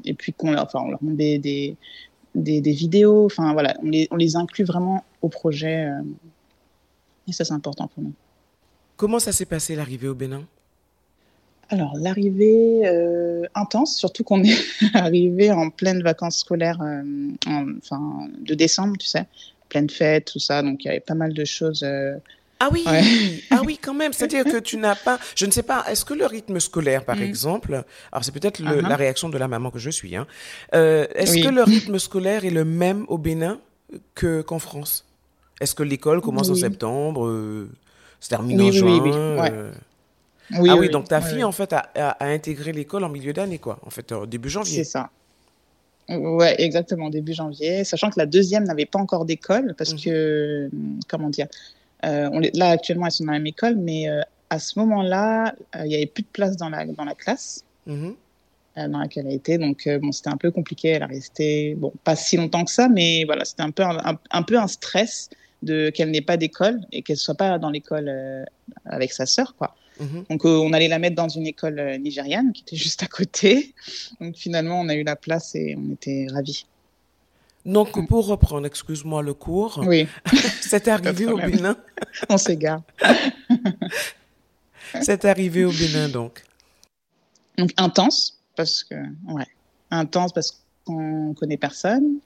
et 0.04 0.14
puis 0.14 0.32
qu'on 0.32 0.52
leur, 0.52 0.64
enfin, 0.64 0.80
on 0.84 0.90
leur 0.90 1.02
montre 1.02 1.16
des, 1.16 1.38
des, 1.38 1.76
des, 2.34 2.72
vidéos, 2.72 3.24
enfin, 3.24 3.52
voilà, 3.52 3.76
on 3.82 3.88
les, 3.88 4.06
on 4.10 4.16
les 4.16 4.36
inclut 4.36 4.64
vraiment 4.64 5.04
au 5.22 5.28
projet. 5.28 5.86
Euh, 5.86 6.02
et 7.26 7.32
ça, 7.32 7.44
c'est 7.44 7.54
important 7.54 7.88
pour 7.88 8.02
nous. 8.02 8.12
Comment 8.96 9.18
ça 9.18 9.32
s'est 9.32 9.46
passé 9.46 9.76
l'arrivée 9.76 10.08
au 10.08 10.14
Bénin? 10.14 10.42
Alors, 11.70 11.96
l'arrivée 11.96 12.82
euh, 12.84 13.44
intense, 13.54 13.96
surtout 13.96 14.24
qu'on 14.24 14.42
est 14.44 14.58
arrivé 14.94 15.50
en 15.50 15.70
pleine 15.70 16.02
vacances 16.02 16.38
scolaires, 16.38 16.80
euh, 16.82 17.02
enfin, 17.78 18.28
de 18.40 18.54
décembre, 18.54 18.96
tu 18.98 19.06
sais, 19.06 19.26
pleine 19.68 19.88
fête, 19.88 20.32
tout 20.32 20.40
ça. 20.40 20.62
Donc, 20.62 20.84
il 20.84 20.88
y 20.88 20.90
avait 20.90 21.00
pas 21.00 21.14
mal 21.14 21.32
de 21.32 21.44
choses 21.44 21.84
ah 22.62 22.68
oui, 22.70 22.84
ah 23.50 23.62
oui, 23.64 23.78
quand 23.82 23.94
même. 23.94 24.12
C'est-à-dire 24.12 24.44
que 24.44 24.58
tu 24.58 24.76
n'as 24.76 24.94
pas, 24.94 25.18
je 25.34 25.46
ne 25.46 25.50
sais 25.50 25.62
pas, 25.62 25.82
est-ce 25.88 26.04
que 26.04 26.12
le 26.12 26.26
rythme 26.26 26.60
scolaire, 26.60 27.06
par 27.06 27.16
mm. 27.16 27.22
exemple, 27.22 27.84
alors 28.12 28.22
c'est 28.22 28.32
peut-être 28.32 28.60
uh-huh. 28.60 28.86
la 28.86 28.96
réaction 28.96 29.30
de 29.30 29.38
la 29.38 29.48
maman 29.48 29.70
que 29.70 29.78
je 29.78 29.88
suis, 29.88 30.14
hein, 30.14 30.26
euh, 30.74 31.06
est-ce 31.14 31.42
que 31.42 31.48
le 31.48 31.62
rythme 31.62 31.98
scolaire 31.98 32.44
est 32.44 32.50
le 32.50 32.66
même 32.66 33.06
au 33.08 33.16
Bénin 33.16 33.58
que 34.14 34.42
qu'en 34.42 34.58
France? 34.58 35.06
Est-ce 35.62 35.74
que 35.74 35.82
l'école 35.82 36.20
commence 36.20 36.50
en 36.50 36.54
septembre, 36.54 37.26
euh, 37.26 37.70
se 38.20 38.28
termine 38.28 38.60
en 38.60 38.70
juin 38.70 39.72
euh? 40.52 40.66
Ah 40.68 40.76
oui, 40.76 40.88
donc 40.88 41.08
ta 41.08 41.20
fille 41.20 41.44
en 41.44 41.52
fait 41.52 41.72
a, 41.72 42.16
intégré 42.20 42.72
l'école 42.72 43.04
en 43.04 43.08
milieu 43.08 43.32
d'année, 43.32 43.58
quoi, 43.58 43.78
en 43.84 43.90
fait, 43.90 44.12
début 44.28 44.48
janvier. 44.48 44.84
C'est 44.84 44.90
ça. 44.90 45.10
Ouais, 46.08 46.60
exactement, 46.60 47.08
début 47.08 47.34
janvier, 47.34 47.84
sachant 47.84 48.10
que 48.10 48.18
la 48.18 48.26
deuxième 48.26 48.64
n'avait 48.64 48.86
pas 48.86 48.98
encore 48.98 49.24
d'école 49.24 49.74
parce 49.78 49.94
mm-hmm. 49.94 50.04
que, 50.04 50.70
comment 51.08 51.30
dire, 51.30 51.46
euh, 52.04 52.28
on, 52.32 52.40
là, 52.54 52.70
actuellement, 52.70 53.06
elles 53.06 53.12
sont 53.12 53.24
dans 53.24 53.32
la 53.32 53.38
même 53.38 53.46
école, 53.46 53.76
mais 53.76 54.08
euh, 54.08 54.20
à 54.48 54.58
ce 54.58 54.78
moment-là, 54.80 55.54
euh, 55.76 55.84
il 55.84 55.88
n'y 55.88 55.94
avait 55.94 56.06
plus 56.06 56.22
de 56.22 56.28
place 56.32 56.56
dans 56.56 56.68
la, 56.68 56.84
dans 56.84 57.04
la 57.04 57.14
classe. 57.14 57.64
Mm-hmm. 57.86 58.88
dans 58.88 58.98
laquelle 58.98 59.26
elle 59.26 59.34
était. 59.34 59.58
Donc, 59.58 59.88
bon, 60.00 60.12
c'était 60.12 60.30
un 60.30 60.36
peu 60.36 60.50
compliqué. 60.50 60.88
Elle 60.88 61.02
a 61.02 61.06
resté, 61.06 61.74
bon, 61.76 61.92
pas 62.04 62.16
si 62.16 62.36
longtemps 62.36 62.64
que 62.64 62.70
ça, 62.70 62.88
mais 62.88 63.24
voilà, 63.24 63.44
c'était 63.44 63.62
un 63.62 63.70
peu 63.70 63.82
un, 63.82 64.42
peu 64.42 64.58
un 64.58 64.68
stress 64.68 65.30
de 65.62 65.90
qu'elle 65.90 66.10
n'ait 66.10 66.20
pas 66.20 66.36
d'école 66.36 66.80
et 66.92 67.02
qu'elle 67.02 67.16
soit 67.16 67.34
pas 67.34 67.58
dans 67.58 67.70
l'école 67.70 68.10
avec 68.84 69.12
sa 69.12 69.26
sœur, 69.26 69.54
quoi. 69.56 69.74
Mm-hmm. 70.00 70.28
Donc, 70.30 70.44
on 70.44 70.72
allait 70.72 70.88
la 70.88 70.98
mettre 70.98 71.16
dans 71.16 71.28
une 71.28 71.46
école 71.46 71.98
nigériane 72.00 72.52
qui 72.52 72.62
était 72.62 72.76
juste 72.84 73.02
à 73.02 73.06
côté. 73.06 73.74
Donc, 74.20 74.36
finalement, 74.36 74.80
on 74.80 74.88
a 74.88 74.94
eu 74.94 75.02
la 75.02 75.16
place 75.16 75.54
et 75.54 75.76
on 75.76 75.92
était 75.92 76.26
ravis. 76.32 76.66
Donc, 77.66 77.96
mm. 77.96 78.06
pour 78.06 78.26
reprendre, 78.26 78.66
excuse-moi, 78.66 79.22
le 79.22 79.34
cours, 79.34 79.82
oui. 79.86 80.08
c'est 80.60 80.88
arrivé 80.88 81.26
au 81.26 81.36
Bénin. 81.36 81.76
On 82.28 82.38
s'égare. 82.38 82.82
c'est 85.02 85.24
arrivé 85.24 85.64
au 85.64 85.70
Bénin, 85.70 86.08
donc. 86.08 86.42
Donc, 87.58 87.72
intense, 87.76 88.40
parce 88.56 88.82
que, 88.82 88.94
ouais, 89.28 89.46
intense 89.90 90.32
parce 90.32 90.62
qu'on 90.86 91.34
connaît 91.34 91.58
personne. 91.58 92.20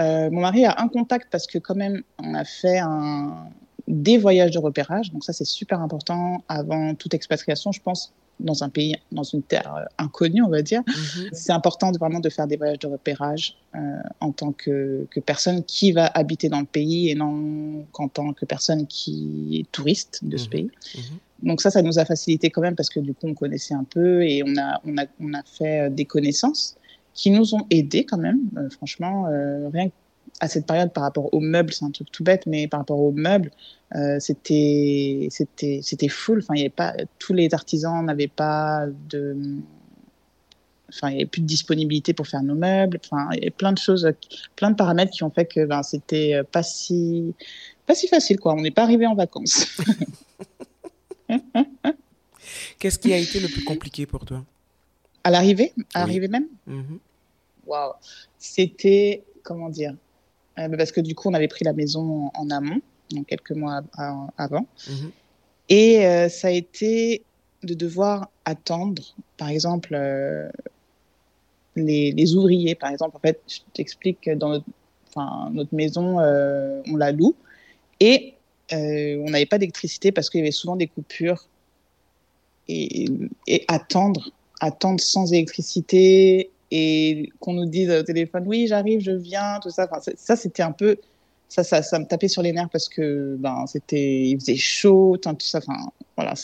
Euh, 0.00 0.28
mon 0.30 0.40
mari 0.40 0.64
a 0.64 0.80
un 0.80 0.88
contact 0.88 1.28
parce 1.30 1.46
que, 1.46 1.58
quand 1.58 1.76
même, 1.76 2.02
on 2.18 2.34
a 2.34 2.44
fait 2.44 2.78
un, 2.78 3.48
des 3.88 4.18
voyages 4.18 4.50
de 4.50 4.58
repérage. 4.58 5.12
Donc, 5.12 5.24
ça, 5.24 5.32
c'est 5.32 5.44
super 5.44 5.80
important 5.80 6.42
avant 6.48 6.94
toute 6.94 7.14
expatriation, 7.14 7.72
je 7.72 7.80
pense 7.80 8.12
dans 8.40 8.64
un 8.64 8.68
pays, 8.68 8.96
dans 9.12 9.22
une 9.22 9.42
terre 9.42 9.74
euh, 9.76 9.84
inconnue, 9.98 10.42
on 10.42 10.48
va 10.48 10.62
dire. 10.62 10.82
Mhm. 10.86 11.28
C'est 11.32 11.52
important 11.52 11.92
de, 11.92 11.98
vraiment 11.98 12.20
de 12.20 12.28
faire 12.28 12.46
des 12.46 12.56
voyages 12.56 12.78
de 12.80 12.86
repérage 12.86 13.56
euh, 13.74 13.78
en 14.20 14.32
tant 14.32 14.52
que, 14.52 15.06
que, 15.10 15.20
personne 15.20 15.62
qui 15.64 15.92
va 15.92 16.06
habiter 16.06 16.48
dans 16.48 16.60
le 16.60 16.66
pays 16.66 17.10
et 17.10 17.14
non 17.14 17.86
qu'en 17.92 18.08
tant 18.08 18.32
que 18.32 18.44
personne 18.44 18.86
qui 18.86 19.60
est 19.60 19.72
touriste 19.72 20.20
de 20.22 20.36
ce 20.36 20.44
mhm. 20.44 20.50
pays. 20.50 20.70
Mhm. 20.96 21.02
Donc 21.42 21.60
ça, 21.60 21.70
ça 21.70 21.82
nous 21.82 21.98
a 21.98 22.04
facilité 22.04 22.50
quand 22.50 22.62
même 22.62 22.74
parce 22.74 22.90
que 22.90 23.00
du 23.00 23.14
coup, 23.14 23.26
on 23.26 23.34
connaissait 23.34 23.74
un 23.74 23.84
peu 23.84 24.22
et 24.22 24.42
on 24.44 24.56
a, 24.56 24.80
on 24.84 24.96
a, 24.98 25.04
on 25.20 25.34
a 25.34 25.42
fait 25.44 25.80
euh, 25.80 25.90
des 25.90 26.04
connaissances 26.04 26.76
qui 27.14 27.30
nous 27.30 27.54
ont 27.54 27.64
aidés 27.70 28.04
quand 28.04 28.18
même. 28.18 28.40
franchement, 28.72 29.26
rien 29.72 29.88
à 30.40 30.48
cette 30.48 30.66
période 30.66 30.92
par 30.92 31.04
rapport 31.04 31.32
aux 31.32 31.40
meubles, 31.40 31.72
c'est 31.72 31.84
un 31.84 31.90
truc 31.90 32.10
tout 32.10 32.24
bête, 32.24 32.44
mais 32.46 32.66
par 32.66 32.80
rapport 32.80 32.98
aux 32.98 33.12
meubles, 33.12 33.50
euh, 33.94 34.18
c'était 34.18 35.28
c'était 35.30 35.80
c'était 35.82 36.08
full. 36.08 36.40
Enfin, 36.40 36.54
il 36.54 36.58
y 36.58 36.62
avait 36.62 36.70
pas 36.70 36.94
tous 37.18 37.32
les 37.32 37.54
artisans 37.54 38.04
n'avaient 38.04 38.26
pas 38.28 38.86
de 39.08 39.36
enfin 40.88 41.10
il 41.10 41.12
y 41.12 41.16
avait 41.16 41.26
plus 41.26 41.40
de 41.42 41.46
disponibilité 41.46 42.12
pour 42.12 42.26
faire 42.26 42.42
nos 42.42 42.56
meubles. 42.56 42.98
Enfin, 43.04 43.28
il 43.32 43.38
y 43.38 43.42
avait 43.42 43.50
plein 43.50 43.72
de 43.72 43.78
choses, 43.78 44.10
plein 44.56 44.70
de 44.70 44.76
paramètres 44.76 45.12
qui 45.12 45.22
ont 45.22 45.30
fait 45.30 45.46
que 45.46 45.64
ben 45.64 45.82
c'était 45.82 46.42
pas 46.50 46.62
si 46.62 47.34
pas 47.86 47.94
si 47.94 48.08
facile 48.08 48.40
quoi. 48.40 48.54
On 48.54 48.60
n'est 48.60 48.70
pas 48.72 48.82
arrivé 48.82 49.06
en 49.06 49.14
vacances. 49.14 49.66
Qu'est-ce 52.78 52.98
qui 52.98 53.12
a 53.12 53.18
été 53.18 53.40
le 53.40 53.48
plus 53.48 53.64
compliqué 53.64 54.04
pour 54.06 54.24
toi? 54.24 54.44
À 55.22 55.30
l'arrivée, 55.30 55.72
à 55.94 56.00
l'arrivée 56.00 56.28
même? 56.28 56.48
Mhm. 56.66 56.98
Waouh, 57.66 57.92
c'était 58.38 59.22
comment 59.42 59.70
dire? 59.70 59.94
euh, 59.94 60.03
Parce 60.56 60.92
que 60.92 61.00
du 61.00 61.14
coup, 61.14 61.28
on 61.28 61.34
avait 61.34 61.48
pris 61.48 61.64
la 61.64 61.72
maison 61.72 62.30
en, 62.34 62.50
amont, 62.50 62.80
donc 63.10 63.26
quelques 63.26 63.52
mois 63.52 63.82
avant, 64.36 64.66
mhm. 64.88 65.10
et 65.68 66.06
euh, 66.06 66.28
ça 66.28 66.48
a 66.48 66.50
été 66.50 67.22
de 67.62 67.74
devoir 67.74 68.30
attendre, 68.44 69.02
par 69.36 69.48
exemple. 69.48 69.94
Euh, 69.94 70.48
les, 71.76 72.12
les, 72.12 72.36
ouvriers, 72.36 72.76
par 72.76 72.90
exemple, 72.90 73.16
en 73.16 73.18
fait, 73.18 73.40
je 73.48 73.58
t'explique 73.72 74.20
que 74.20 74.30
dans 74.30 74.62
notre, 75.50 75.74
maison, 75.74 76.20
on 76.20 76.96
la 76.96 77.10
loue 77.10 77.34
et 77.98 78.34
on 78.70 79.28
n'avait 79.30 79.46
pas 79.46 79.58
d'électricité 79.58 80.12
parce 80.12 80.30
qu'il 80.30 80.38
y 80.38 80.42
avait 80.44 80.52
souvent 80.52 80.76
des 80.76 80.86
coupures 80.86 81.48
et, 82.68 83.06
et, 83.48 83.64
attendre, 83.66 84.30
attendre 84.60 85.00
sans 85.00 85.32
électricité 85.32 86.50
et 86.70 87.30
qu'on 87.40 87.52
nous 87.54 87.66
dise 87.66 87.90
au 87.90 88.02
téléphone 88.02 88.44
oui 88.46 88.66
j'arrive, 88.66 89.00
je 89.00 89.12
viens, 89.12 89.58
tout 89.62 89.70
ça. 89.70 89.88
Enfin, 89.90 90.00
ça 90.16 90.36
c'était 90.36 90.62
un 90.62 90.72
peu 90.72 90.96
ça, 91.48 91.62
ça, 91.62 91.82
ça 91.82 91.98
me 91.98 92.06
tapait 92.06 92.28
sur 92.28 92.42
les 92.42 92.52
nerfs 92.52 92.70
parce 92.70 92.88
que 92.88 93.36
ben 93.38 93.64
c'était 93.66 94.22
il 94.26 94.40
faisait 94.40 94.56
chaud, 94.56 95.16
tout 95.22 95.34
ça. 95.40 95.58
Enfin 95.58 95.90
voilà, 96.16 96.34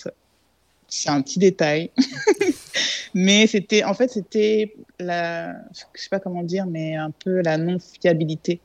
c'est 0.88 1.10
un 1.10 1.22
petit 1.22 1.38
détail, 1.38 1.90
mais 3.14 3.46
c'était 3.46 3.84
en 3.84 3.94
fait 3.94 4.10
c'était 4.10 4.74
la 4.98 5.52
je 5.72 6.02
sais 6.02 6.08
pas 6.10 6.20
comment 6.20 6.42
dire, 6.42 6.66
mais 6.66 6.96
un 6.96 7.10
peu 7.10 7.40
la 7.42 7.58
non 7.58 7.78
fiabilité. 7.78 8.60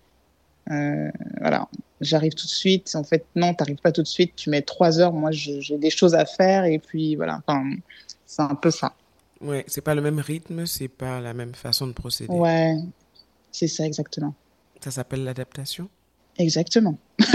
Euh, 0.72 1.12
voilà, 1.40 1.68
j'arrive 2.02 2.34
tout 2.34 2.46
de 2.46 2.52
suite. 2.52 2.96
En 2.96 3.04
fait, 3.04 3.26
non, 3.36 3.54
t'arrives 3.54 3.78
pas 3.78 3.92
tout 3.92 4.02
de 4.02 4.08
suite. 4.08 4.36
Tu 4.36 4.50
mets 4.50 4.62
trois 4.62 5.00
heures. 5.00 5.14
Moi, 5.14 5.32
j'ai 5.32 5.78
des 5.78 5.90
choses 5.90 6.16
à 6.16 6.26
faire 6.26 6.66
et 6.66 6.80
puis 6.80 7.16
voilà. 7.16 7.42
Enfin, 7.46 7.64
c'est 8.26 8.42
un 8.42 8.56
peu 8.56 8.72
ça. 8.72 8.94
Ouais, 9.42 9.66
c'est 9.68 9.82
pas 9.82 9.96
le 9.96 10.02
même 10.02 10.20
rythme, 10.20 10.66
c'est 10.66 10.88
pas 10.88 11.20
la 11.20 11.34
même 11.34 11.54
façon 11.54 11.88
de 11.88 11.94
procéder. 11.94 12.34
Ouais, 12.34 12.78
c'est 13.52 13.68
ça 13.68 13.86
exactement. 13.86 14.34
Ça 14.82 14.92
s'appelle 14.92 15.24
l'adaptation? 15.24 15.90
Exactement. 16.38 16.98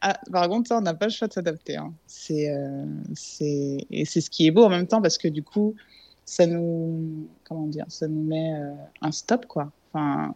ah, 0.00 0.18
par 0.30 0.48
contre, 0.48 0.68
ça, 0.68 0.78
on 0.78 0.80
n'a 0.80 0.94
pas 0.94 1.06
le 1.06 1.12
choix 1.12 1.28
de 1.28 1.32
s'adapter. 1.32 1.76
Hein. 1.76 1.92
C'est, 2.06 2.50
euh, 2.50 2.84
c'est, 3.14 3.78
et 3.90 4.04
c'est 4.04 4.20
ce 4.20 4.30
qui 4.30 4.46
est 4.46 4.50
beau 4.50 4.64
en 4.64 4.68
même 4.68 4.86
temps 4.86 5.02
parce 5.02 5.18
que 5.18 5.28
du 5.28 5.42
coup, 5.42 5.74
ça 6.24 6.46
nous, 6.46 7.26
comment 7.44 7.66
dire, 7.66 7.86
ça 7.88 8.06
nous 8.06 8.22
met 8.22 8.54
euh, 8.54 8.72
un 9.00 9.12
stop 9.12 9.46
quoi. 9.46 9.72
Enfin, 9.92 10.34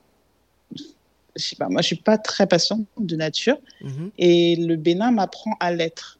je 0.74 1.42
sais 1.42 1.56
pas, 1.56 1.68
moi 1.68 1.82
je 1.82 1.88
suis 1.88 1.96
pas 1.96 2.18
très 2.18 2.46
patiente 2.46 2.86
de 2.98 3.16
nature 3.16 3.58
mhm. 3.82 4.10
et 4.18 4.56
le 4.56 4.76
Bénin 4.76 5.10
m'apprend 5.10 5.54
à 5.60 5.72
l'être. 5.72 6.18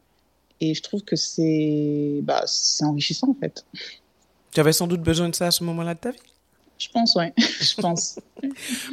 Et 0.61 0.75
je 0.75 0.81
trouve 0.81 1.03
que 1.03 1.15
c'est 1.15 2.19
bah, 2.23 2.43
c'est 2.45 2.85
enrichissant 2.85 3.29
en 3.31 3.33
fait. 3.33 3.65
Tu 4.53 4.59
avais 4.59 4.73
sans 4.73 4.87
doute 4.87 5.01
besoin 5.01 5.29
de 5.29 5.35
ça 5.35 5.47
à 5.47 5.51
ce 5.51 5.63
moment-là 5.63 5.95
de 5.95 5.99
ta 5.99 6.11
vie? 6.11 6.19
Je 6.77 6.89
pense, 6.89 7.15
oui. 7.15 7.25
je 7.37 7.81
pense. 7.81 8.19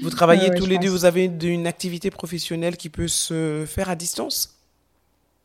vous 0.03 0.11
travaillez 0.11 0.51
tous 0.51 0.67
les 0.67 0.79
deux, 0.79 0.89
vous 0.89 1.05
avez 1.05 1.25
une 1.25 1.67
activité 1.67 2.11
professionnelle 2.11 2.77
qui 2.77 2.89
peut 2.89 3.09
se 3.09 3.65
faire 3.67 3.91
à 3.91 3.97
distance? 3.97 4.57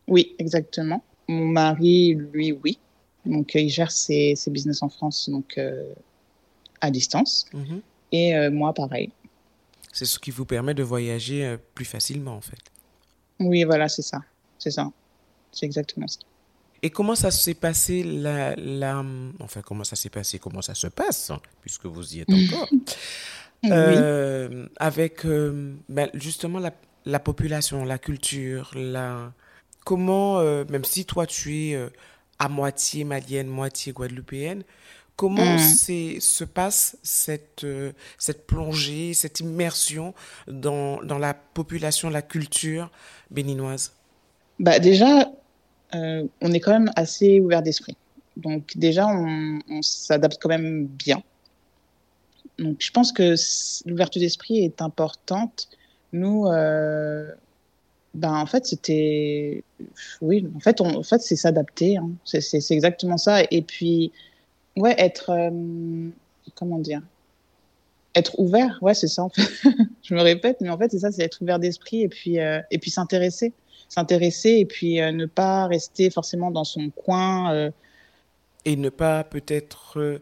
Oui, 0.08 0.36
exactement. 0.38 1.04
Mon 1.28 1.48
mari, 1.48 2.14
lui, 2.14 2.52
oui. 2.64 2.78
Donc, 3.26 3.56
euh, 3.56 3.60
il 3.60 3.70
gère 3.70 3.92
ses, 3.92 4.36
ses 4.36 4.52
business 4.52 4.84
en 4.84 4.90
France 4.90 5.30
donc, 5.30 5.58
euh, 5.58 5.92
à 6.82 6.92
distance. 6.92 7.48
Mhm. 7.54 7.82
Et 8.12 8.36
euh, 8.36 8.52
moi, 8.52 8.74
pareil. 8.74 9.12
C'est 9.92 10.06
ce 10.06 10.20
qui 10.20 10.32
vous 10.32 10.46
permet 10.46 10.74
de 10.74 10.84
voyager 10.84 11.46
euh, 11.46 11.58
plus 11.74 11.86
facilement, 11.86 12.36
en 12.36 12.42
fait. 12.42 12.60
Oui, 13.40 13.64
voilà, 13.64 13.90
c'est 13.90 14.02
ça. 14.02 14.22
C'est 14.60 14.72
ça. 14.72 14.92
C'est 15.52 15.66
exactement 15.66 16.08
ça. 16.08 16.20
Et 16.82 16.90
comment 16.90 17.16
ça 17.16 17.32
s'est 17.32 17.54
passé 17.54 18.04
la, 18.04 18.56
la... 18.56 19.04
Enfin, 19.40 19.62
comment 19.62 19.84
ça 19.84 19.96
s'est 19.96 20.10
passé 20.10 20.40
Comment 20.40 20.62
ça 20.62 20.76
se 20.76 20.88
passe 20.88 21.30
hein, 21.30 21.40
Puisque 21.62 21.86
vous 21.86 22.16
y 22.16 22.20
êtes 22.22 22.30
encore. 22.30 22.70
euh, 23.66 24.68
avec 24.78 25.26
euh, 25.26 25.74
ben, 25.90 26.10
justement 26.14 26.60
la, 26.60 26.72
la, 27.06 27.20
population, 27.20 27.86
la 27.86 27.98
culture, 27.98 28.72
la... 28.76 29.34
Comment, 29.84 30.40
euh, 30.40 30.66
même 30.70 30.84
si 30.84 31.06
toi 31.06 31.26
tu 31.26 31.56
es 31.56 31.90
à 32.40 32.50
moitié 32.50 33.04
malienne, 33.04 33.48
moitié 33.48 33.94
guadeloupéenne, 33.94 34.64
Comment 35.16 35.56
mmh. 35.56 36.20
se 36.20 36.44
passe 36.44 36.98
cette, 37.02 37.64
euh, 37.64 37.94
cette 38.18 38.46
plongée, 38.46 39.14
cette 39.14 39.40
immersion 39.40 40.14
dans, 40.48 41.02
dans, 41.04 41.18
la 41.18 41.34
population, 41.34 42.10
la 42.10 42.22
culture 42.22 42.92
béninoise? 43.32 43.94
Bah 44.60 44.80
Déjà, 44.80 45.32
euh, 45.94 46.26
on 46.42 46.52
est 46.52 46.60
quand 46.60 46.72
même 46.72 46.92
assez 46.96 47.40
ouvert 47.40 47.62
d'esprit. 47.62 47.96
Donc 48.38 48.76
déjà, 48.76 49.08
on, 49.08 49.82
s'adapte 49.82 50.38
quand 50.42 50.50
même 50.50 50.88
bien. 50.88 51.22
Donc 52.60 52.78
je 52.80 52.92
pense 52.92 53.12
que 53.12 53.36
l'ouverture 53.88 54.22
d'esprit 54.22 54.66
est 54.66 54.82
importante. 54.82 55.70
Nous, 56.12 56.48
euh, 56.48 57.32
ben, 58.14 58.34
en 58.34 58.46
fait, 58.46 58.66
c'était... 58.66 59.64
Oui, 60.22 60.48
en 60.56 60.60
fait, 60.60 60.82
on, 60.82 60.98
en 60.98 61.04
fait 61.04 61.22
c'est 61.22 61.36
s'adapter. 61.36 61.98
Hein. 61.98 62.12
C'est 62.24 62.72
exactement 62.72 63.18
ça. 63.18 63.44
Et 63.52 63.62
puis 63.62 64.12
ouais, 64.76 64.96
être, 64.98 65.30
euh, 65.30 66.10
comment 66.56 66.80
dire, 66.80 67.02
être 68.16 68.40
ouvert, 68.40 68.80
ouais, 68.82 68.94
c'est 68.94 69.08
ça 69.08 69.24
en 69.24 69.30
fait. 69.30 69.50
je 70.04 70.16
me 70.16 70.22
répète, 70.22 70.58
mais 70.62 70.70
en 70.70 70.78
fait, 70.78 70.92
c'est 70.92 71.00
ça, 71.00 71.12
c'est 71.12 71.24
être 71.24 71.42
ouvert 71.42 71.60
d'esprit 71.60 72.02
et 72.02 72.10
puis, 72.10 72.38
et 72.38 72.78
puis 72.80 72.92
s'intéresser. 72.92 73.54
S'intéresser 73.90 74.50
et 74.50 74.66
puis 74.66 75.02
euh, 75.02 75.12
ne 75.12 75.26
pas 75.26 75.68
rester 75.68 76.10
forcément 76.10 76.52
dans 76.52 76.64
son 76.64 76.90
coin. 76.90 77.72
Et 78.66 78.76
ne 78.76 78.90
pas 78.90 79.24
peut-être 79.24 80.20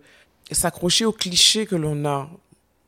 s'accrocher 0.52 1.06
aux 1.06 1.14
clichés 1.14 1.66
que 1.66 1.76
l'on 1.76 2.06
a, 2.06 2.30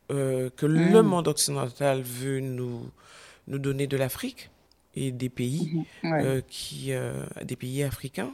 que 0.10 0.66
le 0.66 1.02
mmh. 1.02 1.02
monde 1.02 1.28
occidental 1.28 2.02
veut 2.02 2.42
nous, 2.42 2.90
nous 3.48 3.58
donner 3.58 3.88
de 3.88 3.98
l'Afrique 3.98 4.50
et 4.96 5.12
des 5.12 5.30
pays, 5.30 5.86
mmh. 6.04 6.42
qui, 6.48 6.92
des 7.44 7.56
pays 7.56 7.84
africains. 7.84 8.34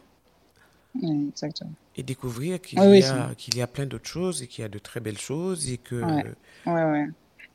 exactement 1.01 1.74
et 1.98 2.03
découvrir 2.03 2.62
qu'il 2.62 2.79
y, 2.79 3.03
a, 3.03 3.36
qu'il 3.36 3.57
y 3.57 3.62
a 3.62 3.67
plein 3.67 3.86
d'autres 3.86 4.07
choses 4.07 4.41
et 4.41 4.48
qu'il 4.48 4.62
y 4.62 4.65
a 4.65 4.69
de 4.69 4.79
très 4.79 5.00
belles 5.00 5.17
choses 5.17 5.69
et 5.69 5.77
que... 5.77 5.95
Ouais. 5.95 6.33
Ouais, 6.65 7.07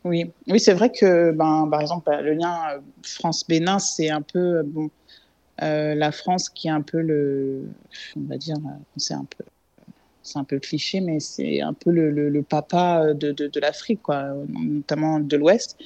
oui, 0.06 0.30
oui 0.48 0.60
c'est 0.60 0.72
vrai 0.72 0.90
que, 0.90 1.32
ben, 1.32 1.68
par 1.70 1.80
exemple, 1.80 2.10
le 2.22 2.34
lien 2.34 2.58
euh, 2.72 2.78
France-Bénin, 3.02 3.78
c'est 3.78 4.10
un 4.10 4.22
peu, 4.22 4.58
euh, 4.58 4.62
bon, 4.64 4.90
euh, 5.62 5.94
la 5.94 6.12
France 6.12 6.48
qui 6.48 6.68
est 6.68 6.70
un 6.70 6.82
peu 6.82 7.00
le, 7.00 7.64
on 8.16 8.28
va 8.28 8.36
dire, 8.36 8.56
c'est 8.96 9.14
un 9.14 9.24
peu, 9.24 9.44
c'est 10.22 10.38
un 10.38 10.44
peu 10.44 10.58
cliché, 10.58 11.00
mais 11.00 11.20
c'est 11.20 11.60
un 11.60 11.72
peu 11.72 11.90
le, 11.90 12.42
papa 12.42 13.14
de, 13.14 13.32
de, 13.32 13.60
l'Afrique, 13.60 14.02
quoi, 14.02 14.34
notamment 14.48 15.20
de 15.20 15.36
l'Ouest. 15.36 15.76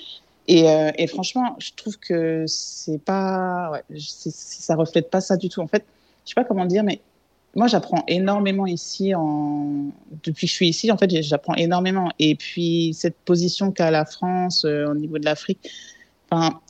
Et, 0.48 0.64
et, 0.96 1.06
franchement, 1.06 1.56
je 1.60 1.70
trouve 1.76 1.96
que 1.98 2.44
c'est 2.48 2.98
pas, 2.98 3.70
ouais, 3.70 4.74
reflète 4.74 5.10
pas 5.10 5.20
ça 5.20 5.36
du 5.36 5.48
tout. 5.48 5.60
En 5.60 5.68
fait, 5.68 5.84
je 6.24 6.30
sais 6.30 6.34
pas 6.34 6.44
comment 6.44 6.64
dire, 6.64 6.82
mais 6.82 7.00
moi, 7.56 7.66
j'apprends 7.66 8.04
énormément 8.06 8.66
ici. 8.66 9.14
En... 9.14 9.90
Depuis 10.22 10.46
que 10.46 10.50
je 10.50 10.54
suis 10.54 10.68
ici, 10.68 10.92
en 10.92 10.96
fait, 10.96 11.10
j'apprends 11.22 11.54
énormément. 11.54 12.10
Et 12.18 12.36
puis, 12.36 12.94
cette 12.94 13.16
position 13.16 13.72
qu'a 13.72 13.90
la 13.90 14.04
France 14.04 14.64
euh, 14.64 14.86
au 14.86 14.94
niveau 14.94 15.18
de 15.18 15.24
l'Afrique, 15.24 15.68
enfin, 16.30 16.60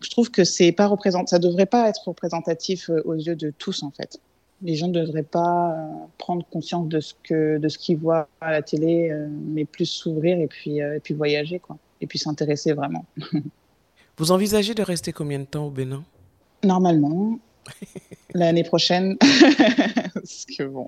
je 0.00 0.10
trouve 0.10 0.30
que 0.30 0.44
c'est 0.44 0.72
pas 0.72 0.86
représent... 0.86 1.26
ça 1.26 1.38
devrait 1.38 1.66
pas 1.66 1.88
être 1.88 2.08
représentatif 2.08 2.90
euh, 2.90 3.02
aux 3.04 3.14
yeux 3.14 3.34
de 3.34 3.52
tous, 3.56 3.82
en 3.82 3.90
fait. 3.90 4.20
Les 4.62 4.76
gens 4.76 4.86
ne 4.86 4.92
devraient 4.92 5.24
pas 5.24 5.72
euh, 5.72 5.86
prendre 6.18 6.46
conscience 6.46 6.86
de 6.86 7.00
ce 7.00 7.14
que 7.24 7.58
de 7.58 7.68
ce 7.68 7.78
qu'ils 7.78 7.96
voient 7.96 8.28
à 8.40 8.52
la 8.52 8.62
télé, 8.62 9.12
mais 9.28 9.64
plus 9.64 9.86
s'ouvrir 9.86 10.38
et 10.38 10.46
puis 10.46 10.78
et 10.78 11.00
puis 11.02 11.14
voyager, 11.14 11.58
quoi. 11.58 11.78
Et 12.00 12.06
puis 12.06 12.20
s'intéresser 12.20 12.72
vraiment. 12.72 13.04
Vous 14.18 14.30
envisagez 14.30 14.74
de 14.74 14.82
rester 14.82 15.12
combien 15.12 15.40
de 15.40 15.46
temps 15.46 15.66
au 15.66 15.70
Bénin? 15.70 16.04
Normalement, 16.62 17.40
l'année 18.34 18.64
prochaine. 18.64 19.16
parce 20.14 20.46
que 20.46 20.64
bon, 20.64 20.86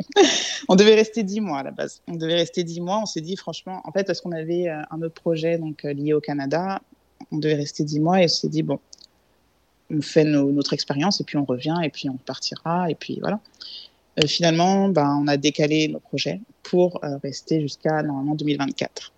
on 0.69 0.77
devait 0.77 0.95
rester 0.95 1.23
dix 1.23 1.41
mois 1.41 1.59
à 1.59 1.63
la 1.63 1.71
base. 1.71 2.03
On 2.09 2.15
devait 2.15 2.35
rester 2.35 2.65
dix 2.65 2.81
mois. 2.81 3.01
On 3.03 3.07
s'est 3.07 3.21
dit 3.21 3.37
franchement, 3.37 3.81
en 3.85 3.93
fait, 3.93 4.05
parce 4.05 4.21
qu'on 4.21 4.33
avait 4.33 4.69
euh, 4.69 4.83
un 4.91 5.03
autre 5.03 5.15
projet 5.15 5.59
donc 5.59 5.85
euh, 5.85 5.93
lié 5.93 6.13
au 6.13 6.21
Canada, 6.21 6.81
on 7.31 7.39
devait 7.39 7.55
rester 7.55 7.85
dix 7.85 8.01
mois 8.01 8.21
et 8.21 8.25
on 8.25 8.29
s'est 8.29 8.49
dit 8.49 8.63
bon, 8.63 8.79
on 9.91 10.01
fait 10.01 10.25
notre 10.25 10.73
expérience 10.73 11.21
et 11.21 11.25
puis 11.25 11.37
on 11.37 11.45
revient 11.45 11.79
et 11.83 11.91
puis 11.91 12.09
on 12.09 12.17
partira 12.17 12.91
et 12.91 12.95
puis 12.95 13.19
voilà. 13.21 13.41
Euh, 14.23 14.27
finalement, 14.27 14.89
ben, 14.89 15.19
on 15.21 15.27
a 15.27 15.37
décalé 15.37 15.89
nos 15.89 15.99
projets 15.99 16.41
pour 16.63 17.01
rester 17.23 17.61
jusqu'à 17.61 18.03
normalement 18.03 18.35
2024. 18.35 19.13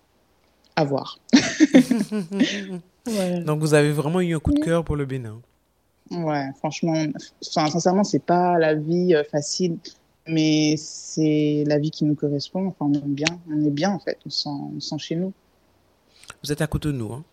À 0.75 0.83
voir. 0.83 1.19
Donc 3.45 3.59
vous 3.59 3.73
avez 3.73 3.91
vraiment 3.91 4.21
eu 4.21 4.35
un 4.35 4.39
coup 4.39 4.53
de 4.53 4.59
cœur 4.59 4.83
pour 4.83 4.95
le 4.95 5.05
Bénin. 5.05 5.41
Ouais, 6.11 6.49
franchement, 6.57 6.93
enfin, 7.45 7.69
sincèrement, 7.69 8.03
c'est 8.03 8.23
pas 8.23 8.57
la 8.57 8.75
vie 8.75 9.13
euh, 9.13 9.23
facile, 9.23 9.77
mais 10.27 10.75
c'est 10.77 11.63
la 11.67 11.79
vie 11.79 11.91
qui 11.91 12.05
nous 12.05 12.15
correspond. 12.15 12.67
Enfin, 12.67 12.85
on 12.85 12.93
est 12.93 13.01
bien, 13.01 13.39
on 13.49 13.65
est 13.65 13.71
bien 13.71 13.91
en 13.91 13.99
fait, 13.99 14.17
on 14.25 14.29
sent, 14.29 14.49
on 14.49 14.79
sent 14.79 14.97
chez 14.99 15.15
nous. 15.15 15.33
Vous 16.43 16.51
êtes 16.51 16.61
à 16.61 16.67
Cotonou, 16.67 17.13
hein? 17.13 17.23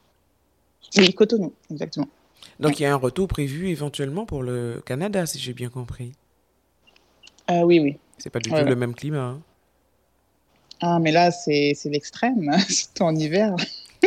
Oui, 0.97 1.13
Cotonou, 1.15 1.53
exactement. 1.71 2.09
Donc 2.61 2.79
il 2.79 2.85
y 2.85 2.87
a 2.87 2.93
un 2.93 2.97
retour 2.97 3.29
prévu 3.29 3.69
éventuellement 3.69 4.27
pour 4.27 4.43
le 4.43 4.83
Canada, 4.85 5.27
si 5.27 5.39
j'ai 5.39 5.55
bien 5.55 5.69
compris. 5.69 6.13
Euh, 7.51 7.63
oui, 7.63 7.81
oui. 7.81 7.99
C'est 8.19 8.31
pas 8.31 8.39
du 8.39 8.51
tout 8.51 8.57
le 8.57 8.77
même 8.77 8.95
climat. 8.95 9.19
Hein? 9.19 9.43
Ah, 10.81 10.99
mais 10.99 11.13
là, 11.13 11.31
c'est 11.31 11.75
l'extrême, 11.85 12.51
c'est 12.69 13.01
en 13.01 13.15
hiver. 13.15 13.55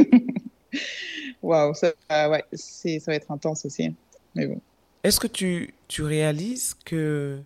Waouh, 1.41 1.73
ça, 1.73 1.93
ouais, 2.29 2.43
ça 2.53 2.89
va 3.07 3.15
être 3.15 3.31
intense 3.31 3.65
aussi. 3.65 3.93
Mais 4.37 4.47
bon. 4.47 4.61
Est-ce 5.03 5.19
que 5.19 5.27
tu, 5.27 5.73
tu 5.87 6.03
réalises 6.03 6.75
que 6.85 7.39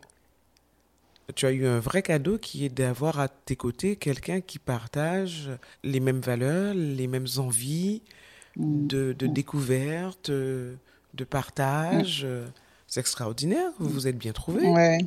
tu 1.36 1.46
as 1.46 1.52
eu 1.52 1.66
un 1.66 1.80
vrai 1.80 2.02
cadeau 2.02 2.38
qui 2.38 2.66
est 2.66 2.70
d'avoir 2.70 3.20
à 3.20 3.28
tes 3.28 3.56
côtés 3.56 3.96
quelqu'un 3.96 4.42
qui 4.42 4.60
partage 4.60 5.50
les 5.84 6.00
mêmes 6.00 6.20
valeurs, 6.20 6.74
les 6.74 7.08
mêmes 7.08 7.28
envies 7.38 8.02
mm. 8.58 8.88
de, 8.88 9.16
de, 9.18 9.28
découverte, 9.28 10.30
de 10.30 10.78
partage. 11.30 12.28
C'est 12.88 13.00
extraordinaire, 13.00 13.72
vous 13.80 13.90
vous 13.90 14.08
êtes 14.08 14.18
bien 14.18 14.34
trouvés? 14.34 14.68
Ouais. 14.68 14.98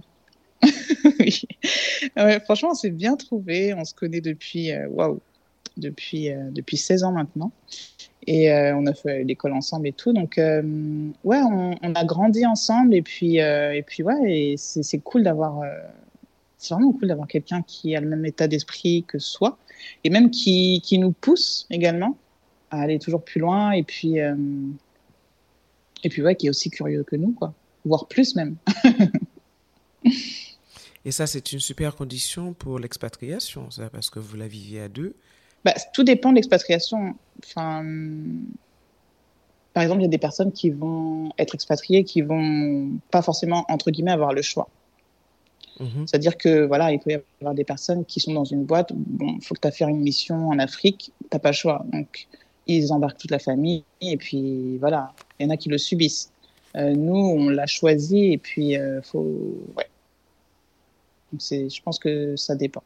oui. 1.21 1.43
Ouais, 2.17 2.41
franchement, 2.41 2.71
on 2.71 2.75
s'est 2.75 2.91
bien 2.91 3.17
trouvé. 3.17 3.75
On 3.75 3.85
se 3.85 3.95
connaît 3.95 4.21
depuis, 4.21 4.73
euh, 4.73 4.89
waouh, 4.89 5.21
depuis, 5.77 6.31
euh, 6.31 6.51
depuis 6.51 6.77
16 6.77 7.05
ans 7.05 7.13
maintenant. 7.13 7.53
Et 8.27 8.53
euh, 8.53 8.75
on 8.77 8.87
a 8.87 8.95
fait 8.95 9.25
l'école 9.25 9.53
ensemble 9.53 9.89
et 9.89 9.93
tout. 9.93 10.13
Donc, 10.13 10.37
ouais, 10.39 11.41
on, 11.41 11.95
a 11.95 12.05
grandi 12.05 12.47
ensemble. 12.47 12.95
Et 12.95 13.03
puis, 13.03 13.37
et 13.37 13.85
puis 13.87 14.03
ouais, 14.03 14.55
c'est 14.57 14.99
cool 14.99 15.25
d'avoir. 15.25 15.63
c'est 16.59 16.75
vraiment 16.75 16.93
cool 16.93 17.09
d'avoir 17.09 17.29
quelqu'un 17.29 17.63
qui 17.63 17.95
a 17.97 18.01
le 18.01 18.09
même 18.09 18.25
état 18.25 18.49
d'esprit 18.49 19.05
que 19.07 19.19
soi. 19.19 19.59
Et 20.05 20.11
même 20.11 20.31
qui, 20.31 20.81
qui 20.83 20.99
nous 20.99 21.13
pousse 21.13 21.67
également 21.71 22.17
à 22.71 22.81
aller 22.81 22.99
toujours 22.99 23.23
plus 23.23 23.41
loin. 23.41 23.73
Et 23.73 23.83
puis, 23.83 24.17
et 24.19 26.09
puis 26.09 26.23
ouais, 26.23 26.37
qui 26.37 26.47
est 26.47 26.51
aussi 26.51 26.71
curieux 26.71 27.03
que 27.03 27.17
nous, 27.17 27.33
quoi. 27.33 27.53
Voire 27.85 28.07
plus 28.07 28.35
même. 28.37 28.57
Et 31.05 31.13
ça, 31.13 31.27
c'est 31.27 31.53
une 31.53 31.61
super 31.61 31.97
condition 31.97 32.55
pour 32.55 32.79
l'expatriation, 32.79 33.71
ça, 33.71 33.91
parce 33.91 34.09
que 34.09 34.19
vous 34.19 34.37
la 34.37 34.49
viviez 34.49 34.81
à 34.81 34.89
deux. 34.89 35.15
Bah, 35.65 35.75
tout 35.93 36.05
dépend 36.05 36.31
de 36.31 36.37
l'expatriation. 36.37 37.15
Enfin, 37.45 37.85
par 39.73 39.83
exemple, 39.83 40.01
il 40.01 40.05
y 40.05 40.07
a 40.07 40.11
des 40.11 40.19
personnes 40.19 40.53
qui 40.53 40.71
vont 40.71 41.31
être 41.39 41.55
expatriées 41.55 42.05
qui 42.05 42.23
vont 42.23 42.91
pas 43.11 43.23
forcément, 43.23 43.65
entre 43.69 43.91
guillemets, 43.91 44.13
avoir 44.13 44.33
le 44.33 44.43
choix. 44.43 44.69
Mhm. 45.81 46.07
C'est-à-dire 46.07 46.37
que 46.37 46.65
voilà, 46.65 46.93
il 46.93 47.01
peut 47.01 47.11
y 47.11 47.19
avoir 47.41 47.55
des 47.55 47.65
personnes 47.65 48.05
qui 48.05 48.21
sont 48.21 48.33
dans 48.33 48.45
une 48.45 48.65
boîte. 48.65 48.93
Bon, 48.95 49.39
faut 49.41 49.55
que 49.55 49.69
tu 49.69 49.75
faire 49.75 49.89
une 49.89 50.01
mission 50.01 50.49
en 50.49 50.59
Afrique, 50.59 51.13
t'as 51.31 51.41
pas 51.41 51.51
le 51.51 51.57
choix. 51.57 51.85
Donc, 51.93 52.29
ils 52.67 52.93
embarquent 52.93 53.19
toute 53.19 53.31
la 53.31 53.39
famille 53.39 53.85
et 54.01 54.17
puis 54.17 54.79
voilà. 54.79 55.13
Il 55.39 55.45
y 55.45 55.47
en 55.47 55.51
a 55.51 55.57
qui 55.57 55.69
le 55.69 55.79
subissent. 55.79 56.31
Euh, 56.77 56.93
nous, 56.95 57.17
on 57.17 57.49
l'a 57.49 57.67
choisi 57.67 58.33
et 58.33 58.39
puis 58.39 58.77
euh, 58.77 59.01
faut, 59.03 59.65
ouais, 59.77 59.89
je 61.41 61.83
pense 61.83 61.99
que 61.99 62.37
ça 62.37 62.55
dépend. 62.55 62.83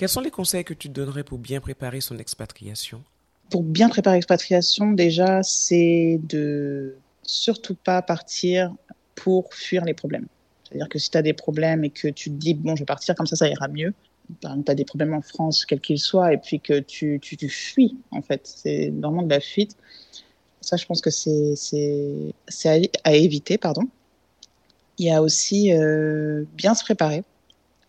Quels 0.00 0.08
sont 0.08 0.22
les 0.22 0.30
conseils 0.30 0.64
que 0.64 0.72
tu 0.72 0.88
donnerais 0.88 1.24
pour 1.24 1.36
bien 1.36 1.60
préparer 1.60 2.00
son 2.00 2.16
expatriation? 2.16 3.02
Pour 3.50 3.62
bien 3.62 3.90
préparer 3.90 4.16
l'expatriation, 4.16 4.92
déjà, 4.92 5.42
c'est 5.42 6.18
de 6.22 6.96
surtout 7.22 7.74
pas 7.74 8.00
partir 8.00 8.74
pour 9.14 9.52
fuir 9.52 9.84
les 9.84 9.92
problèmes. 9.92 10.24
C'est-à-dire 10.64 10.88
que 10.88 10.98
si 10.98 11.10
tu 11.10 11.18
as 11.18 11.22
des 11.22 11.34
problèmes 11.34 11.84
et 11.84 11.90
que 11.90 12.08
tu 12.08 12.30
te 12.30 12.34
dis, 12.34 12.54
bon, 12.54 12.76
je 12.76 12.80
vais 12.80 12.86
partir, 12.86 13.14
comme 13.14 13.26
ça, 13.26 13.36
ça 13.36 13.46
ira 13.46 13.68
mieux. 13.68 13.92
Tu 14.40 14.46
as 14.46 14.74
des 14.74 14.86
problèmes 14.86 15.12
en 15.12 15.20
France, 15.20 15.66
quels 15.66 15.82
qu'ils 15.82 15.98
soient, 15.98 16.32
et 16.32 16.38
puis 16.38 16.60
que 16.60 16.80
tu, 16.80 17.18
tu, 17.20 17.36
tu 17.36 17.50
fuis, 17.50 17.98
en 18.10 18.22
fait. 18.22 18.40
C'est 18.46 18.88
vraiment 18.88 19.22
de 19.22 19.28
la 19.28 19.40
fuite. 19.40 19.76
Ça, 20.62 20.78
je 20.78 20.86
pense 20.86 21.02
que 21.02 21.10
c'est 21.10 22.32
à, 22.64 22.78
à 23.04 23.12
éviter, 23.12 23.58
pardon. 23.58 23.82
Il 24.96 25.04
y 25.04 25.10
a 25.10 25.20
aussi 25.20 25.74
euh, 25.74 26.44
bien 26.56 26.74
se 26.74 26.84
préparer 26.84 27.22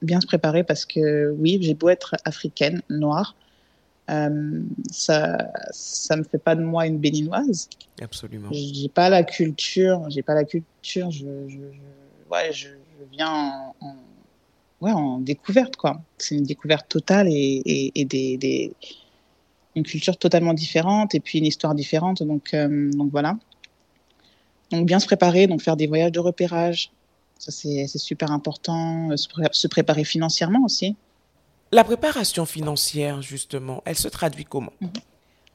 bien 0.02 0.22
se 0.22 0.28
préparer 0.28 0.64
parce 0.64 0.86
que 0.86 1.32
oui, 1.38 1.60
j'ai 1.62 1.74
beau 1.74 1.90
être 1.90 2.16
africaine, 2.26 2.82
noire, 2.90 3.36
euh, 4.10 4.62
ça 4.92 5.52
ça 5.72 6.16
me 6.16 6.24
fait 6.24 6.38
pas 6.38 6.56
de 6.56 6.64
moi 6.64 6.86
une 6.88 6.98
béninoise. 6.98 7.70
Absolument. 8.02 8.50
J'ai 8.52 8.90
pas 8.90 9.10
la 9.10 9.24
culture, 9.24 10.10
j'ai 10.10 10.24
pas 10.24 10.34
la 10.34 10.44
culture, 10.44 11.12
je, 11.12 11.26
je, 11.48 11.60
ouais, 12.32 12.52
je, 12.52 12.70
viens 13.12 13.74
en, 13.80 13.96
ouais, 14.82 14.92
en 14.92 15.20
découverte 15.20 15.76
quoi. 15.76 16.02
C'est 16.18 16.36
une 16.36 16.44
découverte 16.44 16.90
totale 16.90 17.28
et, 17.28 17.62
et, 17.66 18.02
et 18.02 18.06
des, 18.06 18.38
des, 18.38 18.74
une 19.76 19.84
culture 19.84 20.18
totalement 20.18 20.54
différente 20.54 21.16
et 21.16 21.20
puis 21.20 21.40
une 21.40 21.46
histoire 21.46 21.76
différente 21.76 22.24
donc 22.24 22.54
euh, 22.54 22.92
donc 22.92 23.12
voilà. 23.12 23.38
Donc 24.72 24.86
bien 24.86 25.00
se 25.00 25.06
préparer, 25.06 25.48
donc 25.48 25.62
faire 25.62 25.76
des 25.76 25.88
voyages 25.88 26.14
de 26.14 26.20
repérage, 26.20 26.92
ça, 27.42 27.50
c'est 27.50 27.98
super 27.98 28.32
important. 28.32 29.10
Euh, 29.12 29.16
se, 29.18 29.68
préparer 29.68 30.04
financièrement 30.04 30.64
aussi. 30.64 30.96
La 31.72 31.84
préparation 31.84 32.46
financière, 32.46 33.24
justement, 33.24 33.82
elle 33.86 33.96
se 33.96 34.08
traduit 34.08 34.46
comment? 34.46 34.74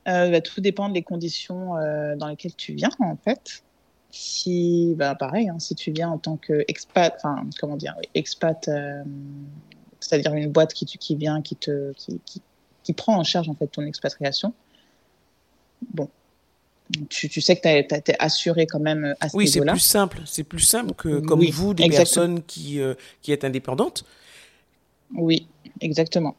Euh, 0.08 0.30
bah, 0.30 0.40
Tout 0.40 0.60
dépend 0.60 0.88
des 0.88 1.02
conditions 1.02 1.76
euh, 1.76 2.16
dans 2.16 2.26
lesquelles 2.26 2.56
tu 2.56 2.72
viens, 2.72 2.90
en 2.98 3.16
fait. 3.16 3.62
Si, 4.10 4.94
bah, 4.96 5.14
pareil, 5.14 5.48
hein, 5.48 5.60
si 5.60 5.76
tu 5.76 5.92
viens 5.92 6.10
en 6.10 6.18
tant 6.18 6.36
qu'expat, 6.36 7.14
enfin, 7.18 7.46
comment 7.60 7.76
dire, 7.76 7.94
expat, 8.14 8.68
c'est-à-dire 10.00 10.34
une 10.34 10.50
boîte 10.50 10.74
qui, 10.74 10.86
qui 10.86 11.14
vient, 11.14 11.40
qui, 11.40 11.54
te, 11.54 11.92
qui, 11.92 12.20
qui, 12.82 12.92
prend 12.94 13.16
en 13.16 13.22
charge, 13.22 13.48
en 13.48 13.54
fait, 13.54 13.68
ton 13.68 13.82
expatriation, 13.82 14.54
bon, 15.94 16.08
tu, 17.08 17.28
tu, 17.28 17.40
sais 17.40 17.56
que 17.56 17.62
tu 17.62 17.68
as, 17.68 17.78
été 17.78 18.14
assuré 18.18 18.66
quand 18.66 18.78
même 18.78 19.14
à 19.20 19.28
ce 19.28 19.36
Oui, 19.36 19.48
c'est 19.48 19.60
plus 19.60 19.78
simple. 19.78 20.20
C'est 20.24 20.44
plus 20.44 20.60
simple 20.60 20.94
que 20.94 21.18
comme 21.20 21.44
vous, 21.44 21.74
des 21.74 21.88
personnes 21.88 22.42
qui, 22.42 22.80
euh, 22.80 22.94
qui 23.22 23.32
êtes 23.32 23.44
indépendantes. 23.44 24.04
Oui, 25.14 25.46
exactement. 25.80 26.36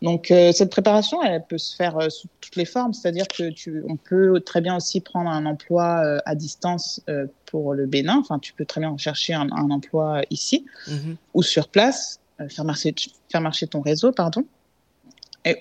Donc 0.00 0.30
euh, 0.30 0.52
cette 0.52 0.70
préparation, 0.70 1.22
elle 1.22 1.44
peut 1.44 1.58
se 1.58 1.74
faire 1.74 1.98
euh, 1.98 2.08
sous 2.08 2.28
toutes 2.40 2.54
les 2.56 2.64
formes, 2.64 2.92
c'est-à-dire 2.92 3.26
que 3.26 3.50
tu, 3.50 3.82
on 3.88 3.96
peut 3.96 4.40
très 4.40 4.60
bien 4.60 4.76
aussi 4.76 5.00
prendre 5.00 5.28
un 5.28 5.44
emploi 5.44 6.20
à 6.24 6.34
distance 6.34 7.02
pour 7.46 7.74
le 7.74 7.86
Bénin. 7.86 8.18
Enfin, 8.18 8.38
tu 8.38 8.52
peux 8.52 8.64
très 8.64 8.80
bien 8.80 8.96
chercher 8.96 9.34
un, 9.34 9.50
un 9.52 9.70
emploi 9.70 10.22
ici 10.30 10.66
mhm. 10.86 11.16
ou 11.34 11.42
sur 11.42 11.68
place, 11.68 12.20
faire 12.48 12.64
marcher, 12.64 12.94
faire 13.30 13.40
marcher 13.40 13.66
ton 13.66 13.80
réseau, 13.80 14.12
pardon 14.12 14.44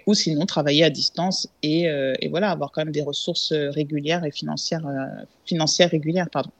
ou 0.06 0.14
sinon 0.14 0.46
travailler 0.46 0.84
à 0.84 0.90
distance 0.90 1.48
et, 1.64 1.88
euh, 1.88 2.14
et, 2.20 2.30
voilà 2.30 2.52
avoir 2.52 2.72
quand 2.72 2.82
même 2.82 2.94
des 2.94 3.02
ressources 3.02 3.52
euh, 3.52 3.70
régulières 3.70 4.26
et 4.26 4.32
financières 4.32 4.86
euh, 4.86 5.24
financières 5.46 5.92
régulières 5.92 6.30
pardon. 6.30 6.52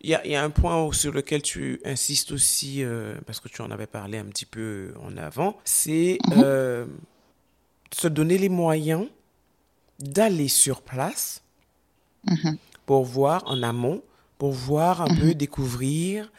Il 0.00 0.10
y, 0.10 0.14
a, 0.14 0.24
il 0.26 0.32
y 0.32 0.36
a, 0.36 0.42
un 0.42 0.50
point 0.50 0.92
sur 0.92 1.12
lequel 1.12 1.40
tu 1.40 1.80
insistes 1.82 2.30
aussi 2.30 2.84
parce 3.26 3.40
que 3.40 3.48
tu 3.48 3.62
en 3.62 3.70
avais 3.70 3.86
parlé 3.86 4.18
un 4.18 4.26
petit 4.26 4.44
peu 4.44 4.92
en 5.02 5.16
avant, 5.16 5.56
c'est 5.64 6.18
mhm. 6.28 6.86
se 7.90 8.08
donner 8.08 8.36
les 8.36 8.50
moyens 8.50 9.06
d'aller 9.98 10.48
sur 10.48 10.82
place 10.82 11.42
mhm. 12.26 12.58
pour 12.84 13.04
voir 13.04 13.44
en 13.46 13.62
amont, 13.62 14.02
pour 14.36 14.52
voir 14.52 15.00
un 15.00 15.06
peu 15.06 15.28
mhm. 15.28 15.34
découvrir 15.34 16.30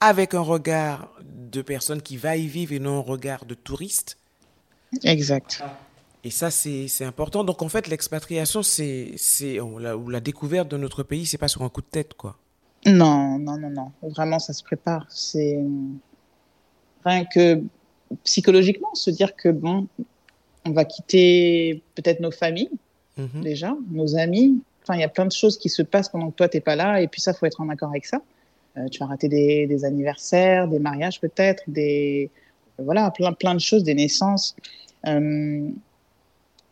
avec 0.00 0.34
un 0.34 0.40
regard 0.40 1.12
de 1.22 1.62
personne 1.62 2.02
qui 2.02 2.16
va 2.16 2.36
y 2.36 2.48
vivre 2.48 2.72
et 2.72 2.80
non 2.80 2.98
un 2.98 3.02
regard 3.02 3.44
de 3.44 3.54
touriste 3.54 4.18
Exact. 5.04 5.62
Et 6.22 6.30
ça, 6.30 6.50
c'est 6.50 7.04
important. 7.04 7.44
Donc, 7.44 7.62
en 7.62 7.68
fait, 7.68 7.88
l'expatriation, 7.88 8.62
c'est 8.62 9.14
la, 9.78 9.96
ou 9.96 10.10
la 10.10 10.20
découverte 10.20 10.68
de 10.68 10.76
notre 10.76 11.02
pays, 11.02 11.26
c'est 11.26 11.38
pas 11.38 11.48
sur 11.48 11.62
un 11.62 11.68
coup 11.68 11.80
de 11.80 11.86
tête, 11.86 12.14
quoi. 12.14 12.36
Non, 12.86 13.38
non, 13.38 13.58
non, 13.58 13.70
non. 13.70 13.92
Vraiment, 14.02 14.38
ça 14.38 14.52
se 14.52 14.62
prépare. 14.62 15.06
C'est 15.08 15.58
rien 17.04 17.24
que 17.24 17.62
psychologiquement, 18.24 18.94
se 18.94 19.10
dire 19.10 19.34
que, 19.36 19.48
bon, 19.48 19.86
on 20.66 20.72
va 20.72 20.84
quitter 20.84 21.82
peut-être 21.94 22.20
nos 22.20 22.30
familles, 22.30 22.70
mhm. 23.16 23.42
déjà, 23.42 23.74
nos 23.90 24.16
amis. 24.16 24.62
Enfin, 24.82 24.94
il 24.96 25.00
y 25.00 25.04
a 25.04 25.08
plein 25.08 25.26
de 25.26 25.32
choses 25.32 25.58
qui 25.58 25.68
se 25.68 25.82
passent 25.82 26.08
pendant 26.08 26.30
que 26.30 26.36
toi, 26.36 26.48
t'es 26.48 26.60
pas 26.60 26.76
là. 26.76 27.00
Et 27.00 27.08
puis, 27.08 27.20
ça, 27.20 27.32
faut 27.32 27.46
être 27.46 27.60
en 27.60 27.68
accord 27.70 27.90
avec 27.90 28.04
ça. 28.04 28.20
Euh, 28.76 28.88
tu 28.88 28.98
vas 28.98 29.06
rater 29.06 29.28
des, 29.28 29.66
des 29.66 29.84
anniversaires, 29.84 30.68
des 30.68 30.78
mariages, 30.78 31.20
peut-être, 31.20 31.62
des 31.66 32.30
voilà, 32.84 33.10
plein, 33.10 33.32
plein 33.32 33.54
de 33.54 33.60
choses, 33.60 33.84
des 33.84 33.94
naissances. 33.94 34.54
Euh, 35.06 35.68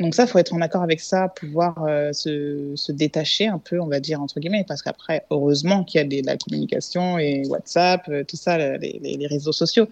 donc 0.00 0.14
ça, 0.14 0.26
faut 0.26 0.38
être 0.38 0.54
en 0.54 0.60
accord 0.60 0.82
avec 0.82 1.00
ça, 1.00 1.28
pouvoir 1.28 1.84
euh, 1.84 2.12
se, 2.12 2.72
se, 2.76 2.92
détacher 2.92 3.48
un 3.48 3.58
peu, 3.58 3.80
on 3.80 3.86
va 3.86 3.98
dire 3.98 4.20
entre 4.20 4.38
guillemets, 4.38 4.64
parce 4.66 4.80
qu'après, 4.82 5.24
heureusement 5.30 5.82
qu'il 5.82 5.98
y 5.98 6.04
a 6.04 6.06
des, 6.06 6.22
la 6.22 6.36
communication 6.36 7.18
et 7.18 7.44
WhatsApp, 7.48 8.02
euh, 8.08 8.22
tout 8.22 8.36
ça, 8.36 8.58
les, 8.78 9.00
les, 9.02 9.26
réseaux 9.26 9.52
sociaux. 9.52 9.88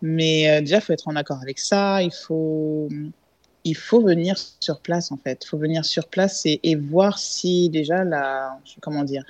Mais 0.00 0.60
déjà, 0.60 0.80
faut 0.80 0.92
être 0.92 1.08
en 1.08 1.16
accord 1.16 1.40
avec 1.40 1.58
ça. 1.58 2.02
Il 2.02 2.12
faut, 2.12 2.88
il 3.64 3.76
faut 3.76 4.02
venir 4.02 4.36
sur 4.60 4.80
place 4.80 5.10
en 5.10 5.16
fait. 5.16 5.42
Il 5.44 5.48
faut 5.48 5.58
venir 5.58 5.84
sur 5.84 6.06
place 6.08 6.42
et, 6.44 6.74
voir 6.74 7.18
si 7.18 7.70
déjà 7.70 8.04
la, 8.04 8.58
comment 8.80 9.04
dire, 9.04 9.24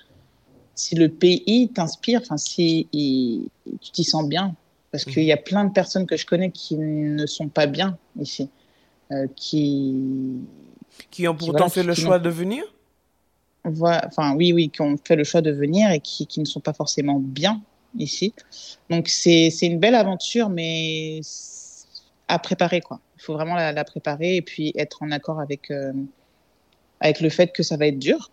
si 0.74 0.96
le 0.96 1.08
pays 1.08 1.70
t'inspire, 1.72 2.20
enfin 2.22 2.36
si 2.36 2.88
tu 2.92 3.90
t'y 3.92 4.04
sens 4.04 4.28
bien, 4.28 4.54
parce 4.94 5.06
qu'il 5.06 5.24
y 5.24 5.32
a 5.32 5.36
plein 5.36 5.64
de 5.64 5.72
personnes 5.72 6.06
que 6.06 6.16
je 6.16 6.24
connais 6.24 6.52
qui 6.52 6.76
ne 6.76 7.26
sont 7.26 7.48
pas 7.48 7.66
bien 7.66 7.98
ici, 8.20 8.48
euh, 9.10 9.26
qui 9.34 9.96
qui 11.10 11.26
ont 11.26 11.34
pourtant 11.34 11.68
fait 11.68 11.82
le 11.82 11.94
choix 11.94 12.20
de 12.20 12.28
venir? 12.28 12.62
enfin 13.64 14.36
oui, 14.36 14.52
oui, 14.52 14.70
qui 14.70 14.82
ont 14.82 14.96
fait 15.04 15.16
le 15.16 15.24
choix 15.24 15.40
de 15.40 15.50
venir 15.50 15.90
et 15.90 15.98
qui, 15.98 16.28
qui 16.28 16.38
ne 16.38 16.44
sont 16.44 16.60
pas 16.60 16.72
forcément 16.72 17.18
bien 17.18 17.60
ici. 17.98 18.34
Donc 18.88 19.08
c'est 19.08 19.48
une 19.62 19.80
belle 19.80 19.96
aventure, 19.96 20.48
mais 20.48 21.20
à 22.28 22.38
préparer 22.38 22.80
quoi. 22.80 23.00
Il 23.16 23.22
faut 23.22 23.32
vraiment 23.32 23.56
la, 23.56 23.84
préparer 23.84 24.36
et 24.36 24.42
puis 24.42 24.72
être 24.76 25.02
en 25.02 25.10
accord 25.10 25.40
avec 25.40 25.72
euh, 25.72 25.92
avec 27.00 27.20
le 27.20 27.30
fait 27.30 27.52
que 27.52 27.64
ça 27.64 27.76
va 27.76 27.88
être 27.88 27.98
dur. 27.98 28.30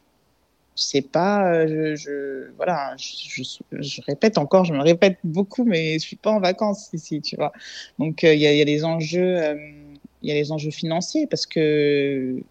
C'est 0.84 1.02
pas, 1.02 1.52
euh, 1.54 1.96
je, 1.96 2.52
voilà, 2.58 2.96
je, 2.98 3.44
je, 3.72 4.02
répète 4.08 4.38
encore, 4.38 4.66
je 4.66 4.74
me 4.74 4.82
répète 4.82 5.18
beaucoup, 5.24 5.64
mais 5.64 5.94
je 5.94 6.00
suis 6.00 6.16
pas 6.16 6.32
en 6.32 6.40
vacances 6.40 6.90
ici, 6.94 7.22
tu 7.22 7.36
vois. 7.36 7.52
Donc 8.00 8.24
euh, 8.24 8.34
il 8.34 8.40
y, 8.40 8.48
a, 8.48 8.54
y, 8.54 8.62
a 8.62 8.66
les 8.66 8.84
enjeux, 8.84 9.38
il 10.22 10.30
y 10.30 10.32
a 10.32 10.36
les 10.36 10.52
enjeux 10.52 10.72
financiers 10.72 11.28
parce 11.28 11.46
que 11.46 12.42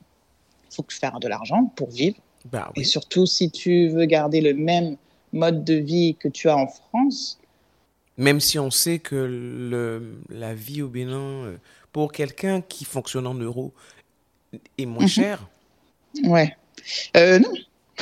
faut 0.70 0.84
faire 0.88 1.18
de 1.18 1.28
l'argent 1.28 1.72
pour 1.76 1.90
vivre. 1.90 2.16
Bah, 2.50 2.70
oui. 2.76 2.82
Et 2.82 2.84
surtout 2.84 3.26
si 3.26 3.50
tu 3.50 3.88
veux 3.88 4.06
garder 4.06 4.40
le 4.40 4.54
même 4.54 4.96
mode 5.32 5.64
de 5.64 5.74
vie 5.74 6.16
que 6.18 6.28
tu 6.28 6.48
as 6.48 6.56
en 6.56 6.66
France. 6.66 7.38
Même 8.16 8.40
si 8.40 8.58
on 8.58 8.70
sait 8.70 8.98
que 8.98 9.14
le, 9.14 10.20
la 10.28 10.54
vie 10.54 10.82
au 10.82 10.88
Bénin, 10.88 11.44
euh, 11.44 11.56
pour 11.92 12.12
quelqu'un 12.12 12.60
qui 12.60 12.84
fonctionne 12.84 13.26
en 13.26 13.34
euros, 13.34 13.72
est 14.78 14.86
moins 14.86 15.02
mhm. 15.02 15.08
cher. 15.08 15.48
Ouais. 16.24 16.56
Euh, 17.16 17.38
non. 17.38 17.52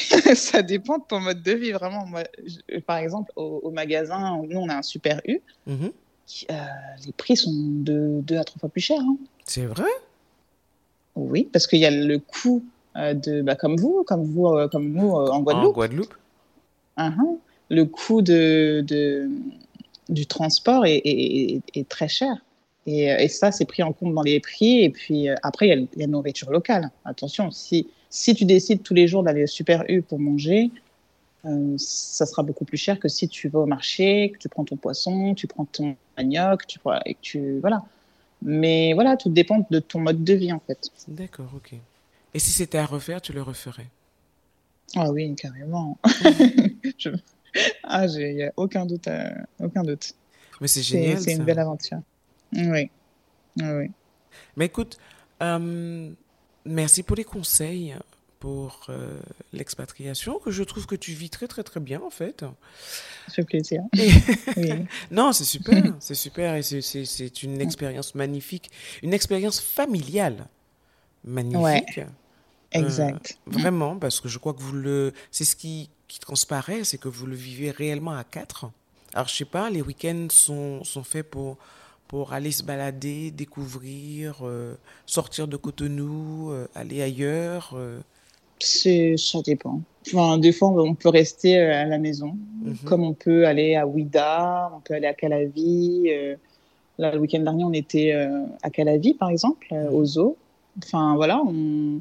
ça 0.35 0.63
dépend 0.63 0.99
de 0.99 1.05
ton 1.09 1.21
mode 1.21 1.43
de 1.43 1.53
vie, 1.53 1.73
vraiment. 1.73 2.07
Moi, 2.07 2.25
par 2.87 2.99
exemple, 2.99 3.33
au, 3.37 3.71
magasin, 3.71 4.41
nous, 4.49 4.59
on 4.59 4.69
a 4.69 4.77
un 4.77 4.83
super 4.83 5.21
U. 5.27 5.41
Mhm. 5.67 5.93
Euh, 6.51 6.55
les 7.07 7.13
prix 7.13 7.37
sont 7.37 7.53
de 7.55 8.21
deux 8.21 8.37
à 8.37 8.45
trois 8.45 8.59
fois 8.61 8.69
plus 8.69 8.83
chers. 8.83 9.01
Hein. 9.01 9.17
C'est 9.45 9.65
vrai? 9.65 9.89
Oui, 11.17 11.49
parce 11.53 11.67
qu'il 11.67 11.79
y 11.79 11.87
a 11.87 11.91
le 11.91 12.19
coût 12.19 12.65
de, 12.97 13.43
bah, 13.43 13.55
comme 13.55 13.77
vous, 13.77 14.05
comme 14.07 14.25
vous, 14.25 14.69
comme 14.71 14.93
nous 14.93 15.11
en 15.11 15.41
Guadeloupe. 15.41 15.71
En 15.71 15.73
Guadeloupe. 15.73 16.15
Uh-huh. 16.99 17.39
Le 17.71 17.85
coût 17.85 18.23
de, 18.23 18.85
de, 18.87 19.29
du 20.09 20.27
transport 20.27 20.87
est, 20.87 21.03
est, 21.05 21.89
très 21.89 22.09
cher. 22.09 22.35
Et, 22.87 23.05
et 23.05 23.29
ça, 23.29 23.53
c'est 23.53 23.67
pris 23.67 23.83
en 23.83 23.93
compte 23.93 24.15
dans 24.15 24.23
les 24.23 24.41
prix. 24.41 24.83
Et 24.83 24.91
puis 24.91 25.29
euh, 25.29 25.35
après, 25.43 25.69
il 25.69 25.81
y, 25.81 25.83
a 25.83 25.87
la 25.97 26.07
nourriture 26.07 26.51
locale. 26.51 26.91
Attention, 27.05 27.51
si, 27.51 27.89
si 28.11 28.35
tu 28.35 28.45
décides 28.45 28.83
tous 28.83 28.95
les 28.95 29.09
jours 29.09 29.23
d'aller 29.23 29.45
au 29.45 29.47
Super 29.47 29.85
U 29.89 30.03
pour 30.03 30.19
manger, 30.19 30.71
euh, 31.45 31.75
ça 31.79 32.27
sera 32.27 32.43
beaucoup 32.43 32.65
plus 32.65 32.77
cher 32.77 32.99
que 32.99 33.09
si 33.09 33.29
tu 33.29 33.49
vas 33.49 33.61
au 33.61 33.67
marché, 33.67 34.31
que 34.33 34.39
tu 34.39 34.49
prends 34.49 34.65
ton 34.65 34.77
poisson, 34.77 35.35
tu 35.35 35.47
prends 35.47 35.65
ton 35.65 35.97
manioc, 36.17 36.67
tu, 36.67 36.79
et 37.05 37.15
que 37.15 37.21
tu. 37.21 37.59
Voilà. 37.61 37.85
Mais 38.43 38.93
voilà, 38.95 39.17
tout 39.17 39.31
dépend 39.31 39.67
de 39.71 39.79
ton 39.79 40.01
mode 40.01 40.25
de 40.25 40.35
vie, 40.35 40.53
en 40.53 40.61
fait. 40.61 40.91
D'accord, 41.09 41.51
ok. 41.55 41.75
Et 42.35 42.39
si 42.39 42.51
c'était 42.51 42.79
à 42.79 42.87
refaire, 42.87 43.21
tu 43.21 43.33
le 43.33 43.43
referais? 43.43 43.87
Ah 44.97 45.11
oui, 45.11 45.35
carrément. 45.35 45.99
je... 46.99 47.11
Ah, 47.83 48.05
a 48.05 48.53
aucun 48.57 48.87
doute. 48.87 49.09
Euh, 49.09 49.31
aucun 49.61 49.83
doute. 49.83 50.15
Mais 50.61 50.69
c'est 50.69 50.83
génial. 50.83 51.21
C'est 51.21 51.33
une 51.33 51.45
belle 51.45 51.59
aventure. 51.59 52.01
Oui. 52.53 52.91
oui. 53.57 53.91
Mais 54.57 54.67
écoute, 54.67 54.99
euh, 55.43 56.11
merci 56.65 57.03
pour 57.03 57.17
les 57.17 57.25
conseils 57.25 57.95
pour 58.39 58.87
euh, 58.89 59.19
l'expatriation, 59.53 60.39
que 60.39 60.53
je 60.53 60.63
trouve 60.63 60.87
que 60.87 60.95
tu 60.95 61.13
vis 61.13 61.29
très 61.29 61.49
très 61.49 61.65
très 61.65 61.81
bien 61.81 62.01
en 62.01 62.11
fait. 62.11 62.45
Ça 63.27 63.35
fait 63.35 63.45
plaisir. 63.45 63.83
Non, 65.11 65.33
c'est 65.33 65.45
super, 65.45 65.83
c'est 65.99 66.15
super 66.15 66.55
et 66.55 66.63
c'est 66.63 67.43
une 67.43 67.61
expérience 67.61 68.15
magnifique, 68.15 68.71
une 69.03 69.13
expérience 69.13 69.61
familiale 69.61 70.47
magnifique. 71.25 72.01
Exact. 72.73 73.39
Euh, 73.49 73.51
vraiment, 73.53 73.97
parce 73.97 74.21
que 74.21 74.29
je 74.29 74.39
crois 74.39 74.53
que 74.53 74.61
vous 74.61 74.75
le. 74.75 75.13
C'est 75.31 75.45
ce 75.45 75.57
qui, 75.57 75.89
qui 76.07 76.19
transparaît, 76.19 76.85
c'est 76.85 76.99
que 76.99 77.09
vous 77.09 77.27
le 77.27 77.35
vivez 77.35 77.71
réellement 77.71 78.13
à 78.13 78.25
quatre. 78.25 78.71
Alors, 79.15 79.29
je 79.29 79.35
sais 79.35 79.47
pas, 79.47 79.71
les 79.71 79.81
week-ends 79.81 80.29
sont, 80.31 80.85
sont 80.85 81.03
faits 81.03 81.29
pour, 81.31 81.57
pour 82.09 82.33
aller 82.33 82.51
se 82.51 82.63
balader, 82.63 83.31
découvrir, 83.31 84.41
euh, 84.43 84.75
sortir 85.07 85.47
de 85.47 85.57
Cotonou, 85.57 86.51
euh, 86.51 86.67
aller 86.75 87.03
ailleurs. 87.03 87.79
C'est, 88.59 89.17
ça 89.17 89.41
dépend. 89.43 89.81
Enfin, 90.07 90.39
des 90.39 90.53
fois, 90.53 90.69
on 90.69 90.95
peut 90.95 91.11
rester 91.11 91.59
à 91.59 91.85
la 91.85 91.99
maison, 91.99 92.37
mhm. 92.63 92.77
comme 92.85 93.05
on 93.05 93.13
peut 93.15 93.47
aller 93.47 93.77
à 93.77 93.87
Ouida, 93.87 94.73
on 94.75 94.81
peut 94.81 94.95
aller 94.95 95.07
à 95.07 95.15
Calavi. 95.15 96.11
là, 96.99 97.13
le 97.13 97.19
week-end 97.21 97.41
dernier, 97.41 97.65
on 97.65 97.73
était 97.73 98.13
à 98.63 98.71
Calavi, 98.71 99.15
par 99.15 99.31
exemple, 99.31 99.73
au 99.93 100.05
zoo. 100.05 100.37
Enfin, 100.79 101.15
voilà, 101.15 101.41
on 101.47 102.01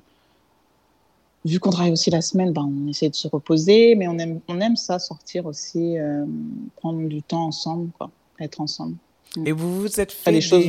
vu 1.48 1.60
qu'on 1.60 1.70
travaille 1.70 1.92
aussi 1.92 2.10
la 2.10 2.22
semaine, 2.22 2.52
ben, 2.52 2.70
on 2.70 2.88
essaie 2.88 3.10
de 3.10 3.16
se 3.16 3.28
reposer, 3.28 3.96
mais 3.96 4.08
on 4.08 4.18
aime, 4.18 4.40
on 4.48 4.60
aime 4.60 4.76
ça, 4.76 5.00
sortir 5.00 5.46
aussi, 5.46 5.98
euh, 5.98 6.26
prendre 6.78 7.08
du 7.08 7.22
temps 7.24 7.46
ensemble, 7.46 7.90
quoi, 7.98 8.12
être 8.40 8.62
ensemble. 8.62 8.96
Et 9.46 9.52
vous 9.52 9.82
vous 9.82 10.00
êtes 10.00 10.12
fait 10.12 10.32
des... 10.32 10.42
choses, 10.42 10.66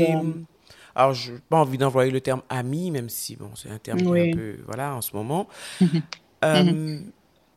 Alors, 0.94 1.14
je 1.14 1.32
n'ai 1.32 1.38
pas 1.48 1.58
envie 1.58 1.78
d'employer 1.78 2.10
le 2.10 2.20
terme 2.20 2.42
ami, 2.48 2.90
même 2.90 3.08
si 3.08 3.36
bon, 3.36 3.50
c'est 3.54 3.70
un 3.70 3.78
terme 3.78 4.00
un 4.00 4.30
peu, 4.32 4.56
voilà, 4.66 4.94
en 4.94 5.00
ce 5.00 5.14
moment. 5.14 5.48
euh, 6.44 6.98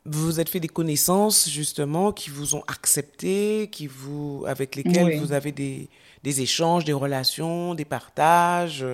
vous 0.06 0.26
vous 0.26 0.40
êtes 0.40 0.50
fait 0.50 0.60
des 0.60 0.68
connaissances, 0.68 1.50
justement, 1.50 2.12
qui 2.12 2.30
vous 2.30 2.56
ont 2.56 2.64
accepté, 2.68 3.70
qui 3.72 3.88
vous, 3.88 4.44
avec 4.48 4.76
lesquelles 4.76 5.20
vous 5.20 5.32
avez 5.34 5.52
des, 5.52 5.90
des 6.24 6.42
échanges, 6.42 6.86
des 6.86 6.94
relations, 6.94 7.76
des 7.76 7.86
partages? 7.86 8.86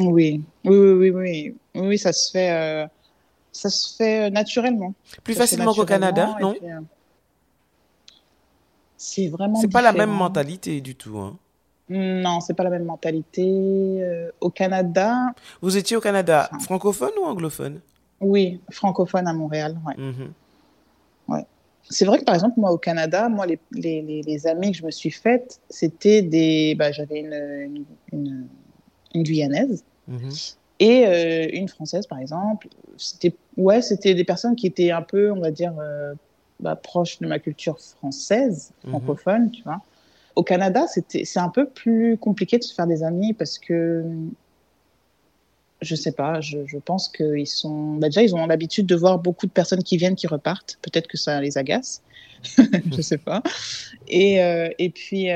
Oui, 0.00 0.42
oui, 0.64 0.76
oui, 0.76 1.10
oui, 1.10 1.54
oui, 1.74 1.98
ça 1.98 2.12
se 2.12 2.30
fait. 2.30 2.50
Euh, 2.50 2.86
ça 3.52 3.70
se 3.70 3.96
fait 3.96 4.26
euh, 4.26 4.30
naturellement. 4.30 4.94
Plus 5.24 5.34
facilement 5.34 5.74
qu'au 5.74 5.84
Canada, 5.84 6.36
non? 6.40 6.54
euh, 6.62 6.80
C'est 8.98 9.28
vraiment. 9.28 9.60
C'est 9.60 9.72
pas 9.72 9.80
la 9.80 9.92
même 9.92 10.10
mentalité 10.10 10.80
du 10.80 10.94
tout. 10.94 11.18
Hein. 11.18 11.38
Non, 11.88 12.40
c'est 12.40 12.52
pas 12.52 12.64
la 12.64 12.70
même 12.70 12.84
mentalité. 12.84 13.46
Euh, 14.02 14.30
au 14.40 14.50
Canada. 14.50 15.32
Vous 15.62 15.76
étiez 15.78 15.96
au 15.96 16.00
Canada 16.00 16.50
francophone 16.60 17.12
ou 17.20 17.24
anglophone? 17.24 17.80
Oui, 18.20 18.60
francophone 18.70 19.26
à 19.26 19.32
Montréal. 19.32 19.78
Ouais. 19.86 19.94
Mhm. 19.96 20.32
ouais. 21.28 21.46
C'est 21.88 22.04
vrai 22.04 22.18
que 22.18 22.24
par 22.24 22.34
exemple, 22.34 22.60
moi 22.60 22.72
au 22.72 22.76
Canada, 22.76 23.30
moi 23.30 23.46
les, 23.46 23.58
les, 23.72 24.02
les, 24.02 24.46
amis 24.46 24.72
que 24.72 24.76
je 24.76 24.84
me 24.84 24.90
suis 24.90 25.12
faites, 25.12 25.60
c'était 25.70 26.20
des. 26.20 26.74
Bah, 26.74 26.92
J'avais 26.92 27.20
une, 27.20 27.86
une, 28.12 28.48
une, 29.14 29.22
Guyanaise. 29.22 29.84
Mhm 30.06 30.30
et 30.78 31.06
euh, 31.06 31.48
une 31.52 31.68
française 31.68 32.06
par 32.06 32.18
exemple. 32.18 32.68
C'était 32.96 33.34
ouais, 33.56 33.82
c'était 33.82 34.14
des 34.14 34.24
personnes 34.24 34.56
qui 34.56 34.66
étaient 34.66 34.90
un 34.90 35.02
peu, 35.02 35.30
on 35.32 35.40
va 35.40 35.50
dire, 35.50 35.74
euh, 35.80 36.14
bah, 36.60 36.76
proches 36.76 37.18
de 37.20 37.26
ma 37.26 37.38
culture 37.38 37.78
française, 37.78 38.72
mhm. 38.84 38.90
francophone, 38.90 39.50
tu 39.50 39.62
vois. 39.62 39.80
Au 40.36 40.42
Canada, 40.42 40.86
c'est 40.86 41.38
un 41.38 41.48
peu 41.48 41.68
plus 41.68 42.16
compliqué 42.16 42.58
de 42.58 42.62
se 42.62 42.72
faire 42.72 42.86
des 42.86 43.02
amis 43.02 43.32
parce 43.32 43.58
que 43.58 44.04
je 45.80 45.94
sais 45.94 46.12
pas, 46.12 46.40
je, 46.40 46.58
je 46.66 46.78
pense 46.78 47.08
qu'ils 47.08 47.46
sont 47.46 47.94
bah, 47.94 48.08
déjà 48.08 48.22
ils 48.22 48.34
ont 48.34 48.46
l'habitude 48.46 48.86
de 48.86 48.94
voir 48.94 49.18
beaucoup 49.18 49.46
de 49.46 49.52
personnes 49.52 49.82
qui 49.82 49.96
viennent 49.96 50.14
qui 50.14 50.28
repartent. 50.28 50.78
Peut-être 50.82 51.08
que 51.08 51.16
ça 51.16 51.40
les 51.40 51.58
agace, 51.58 52.02
je 52.56 53.02
sais 53.02 53.18
pas. 53.18 53.42
Et 54.06 54.40
euh, 54.40 54.68
et 54.78 54.90
puis 54.90 55.28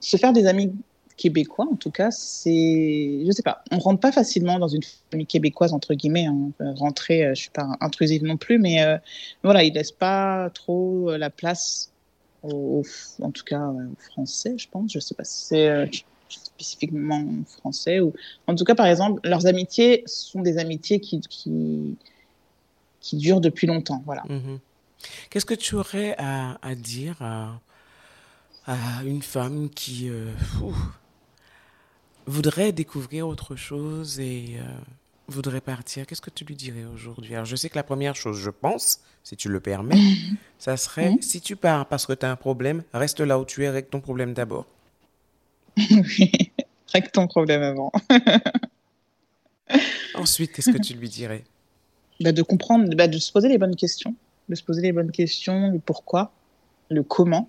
se 0.00 0.16
faire 0.16 0.32
des 0.32 0.46
amis 0.46 0.72
québécois, 1.18 1.66
en 1.70 1.76
tout 1.76 1.90
cas, 1.90 2.10
c'est, 2.10 3.20
je 3.26 3.30
sais 3.32 3.42
pas, 3.42 3.62
on 3.70 3.78
rentre 3.78 4.00
pas 4.00 4.12
facilement 4.12 4.58
dans 4.58 4.68
une 4.68 4.82
famille 5.10 5.26
québécoise 5.26 5.74
entre 5.74 5.92
guillemets. 5.92 6.26
Hein. 6.26 6.52
Rentrer, 6.76 7.24
euh, 7.24 7.34
je 7.34 7.42
suis 7.42 7.50
pas 7.50 7.76
intrusive 7.80 8.24
non 8.24 8.38
plus, 8.38 8.58
mais 8.58 8.82
euh, 8.82 8.96
voilà, 9.42 9.64
ils 9.64 9.74
laissent 9.74 9.92
pas 9.92 10.48
trop 10.54 11.10
euh, 11.10 11.18
la 11.18 11.28
place, 11.28 11.90
en 12.44 13.30
tout 13.34 13.44
cas 13.44 13.66
aux 13.66 14.00
Français, 14.12 14.54
je 14.56 14.68
pense. 14.70 14.92
Je 14.92 15.00
sais 15.00 15.14
pas 15.14 15.24
si 15.24 15.46
c'est 15.46 15.90
spécifiquement 16.30 17.24
français 17.58 18.00
ou, 18.00 18.12
en 18.46 18.54
tout 18.54 18.64
cas, 18.64 18.74
par 18.74 18.86
exemple, 18.86 19.20
leurs 19.24 19.46
amitiés 19.46 20.04
sont 20.06 20.40
des 20.40 20.58
amitiés 20.58 21.00
qui 21.00 21.20
qui, 21.20 21.96
qui 23.00 23.16
durent 23.16 23.40
depuis 23.40 23.66
longtemps, 23.66 24.02
voilà. 24.06 24.22
Mm-hmm. 24.28 24.58
Qu'est-ce 25.30 25.46
que 25.46 25.54
tu 25.54 25.74
aurais 25.74 26.14
à, 26.18 26.58
à 26.62 26.74
dire 26.74 27.16
à, 27.20 27.60
une 29.04 29.22
femme 29.22 29.70
qui 29.70 30.10
voudrait 32.28 32.72
découvrir 32.72 33.26
autre 33.26 33.56
chose 33.56 34.20
et 34.20 34.56
euh, 34.58 34.62
voudrait 35.28 35.60
partir, 35.60 36.06
qu'est-ce 36.06 36.20
que 36.20 36.30
tu 36.30 36.44
lui 36.44 36.54
dirais 36.54 36.84
aujourd'hui? 36.84 37.34
Alors, 37.34 37.46
je 37.46 37.56
sais 37.56 37.68
que 37.68 37.76
la 37.76 37.82
première 37.82 38.14
chose, 38.14 38.38
je 38.38 38.50
pense, 38.50 39.00
si 39.24 39.36
tu 39.36 39.48
le 39.48 39.60
permets, 39.60 39.98
ça 40.58 40.76
serait 40.76 41.16
si 41.20 41.40
tu 41.40 41.56
pars 41.56 41.86
parce 41.86 42.06
que 42.06 42.12
tu 42.12 42.26
as 42.26 42.30
un 42.30 42.36
problème, 42.36 42.82
reste 42.92 43.20
là 43.20 43.38
où 43.38 43.44
tu 43.44 43.64
es, 43.64 43.66
avec 43.66 43.90
ton 43.90 44.00
problème 44.00 44.34
d'abord. 44.34 44.66
Oui. 45.90 46.52
Règle 46.92 47.10
ton 47.10 47.26
problème 47.26 47.62
avant. 47.62 47.92
Ensuite, 50.14 50.52
qu'est-ce 50.52 50.70
que 50.70 50.78
tu 50.78 50.94
lui 50.94 51.10
dirais? 51.10 51.44
Bah, 52.20 52.32
De 52.32 52.42
comprendre, 52.42 52.94
bah, 52.96 53.08
de 53.08 53.18
se 53.18 53.30
poser 53.30 53.48
les 53.48 53.58
bonnes 53.58 53.76
questions. 53.76 54.14
De 54.48 54.54
se 54.54 54.62
poser 54.62 54.80
les 54.80 54.92
bonnes 54.92 55.12
questions, 55.12 55.70
le 55.70 55.78
pourquoi, 55.78 56.32
le 56.88 57.02
comment, 57.02 57.46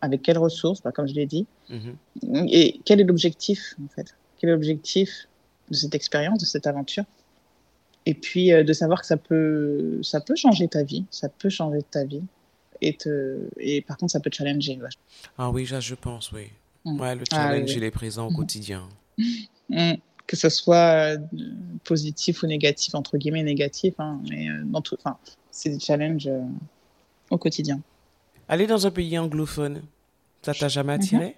avec 0.00 0.22
quelles 0.22 0.38
ressources, 0.38 0.82
bah, 0.82 0.92
comme 0.92 1.08
je 1.08 1.14
l'ai 1.14 1.26
dit. 1.26 1.46
Mhm. 1.70 1.96
Et 2.50 2.80
quel 2.84 3.00
est 3.00 3.04
l'objectif, 3.04 3.74
en 3.84 3.88
fait? 3.88 4.14
Quel 4.38 4.50
est 4.50 4.52
l'objectif 4.52 5.28
de 5.70 5.74
cette 5.74 5.94
expérience, 5.94 6.38
de 6.38 6.46
cette 6.46 6.66
aventure? 6.66 7.04
Et 8.06 8.14
puis, 8.14 8.52
euh, 8.52 8.64
de 8.64 8.72
savoir 8.72 9.00
que 9.00 9.06
ça 9.06 9.16
peut, 9.16 10.00
ça 10.02 10.20
peut 10.20 10.36
changer 10.36 10.68
ta 10.68 10.82
vie. 10.82 11.04
Ça 11.10 11.28
peut 11.28 11.50
changer 11.50 11.82
ta 11.82 12.04
vie. 12.04 12.22
Et, 12.80 12.94
te, 12.94 13.48
et 13.58 13.82
par 13.82 13.96
contre, 13.96 14.12
ça 14.12 14.20
peut 14.20 14.30
te 14.30 14.36
challenger. 14.36 14.78
Ah 15.36 15.50
oui, 15.50 15.66
je 15.66 15.94
pense, 15.94 16.32
oui. 16.32 16.50
Mm. 16.84 17.00
Ouais, 17.00 17.14
le 17.14 17.24
ah 17.32 17.36
challenge, 17.36 17.72
il 17.72 17.84
est 17.84 17.90
présent 17.90 18.28
au 18.28 18.30
mm. 18.30 18.36
quotidien. 18.36 18.88
Mm. 19.70 19.96
Que 20.26 20.34
ce 20.34 20.48
soit 20.48 21.14
euh, 21.14 21.18
positif 21.84 22.42
ou 22.42 22.46
négatif, 22.46 22.94
entre 22.94 23.18
guillemets 23.18 23.42
négatif, 23.42 23.92
hein, 23.98 24.18
mais 24.30 24.48
euh, 24.48 24.62
dans 24.64 24.80
tout, 24.80 24.96
c'est 25.50 25.68
des 25.68 25.78
challenges 25.78 26.26
euh, 26.26 26.40
au 27.28 27.36
quotidien. 27.36 27.78
Aller 28.48 28.66
dans 28.66 28.86
un 28.86 28.90
pays 28.90 29.18
anglophone, 29.18 29.82
ça 30.42 30.54
t'a 30.54 30.68
jamais 30.68 30.94
attiré? 30.94 31.36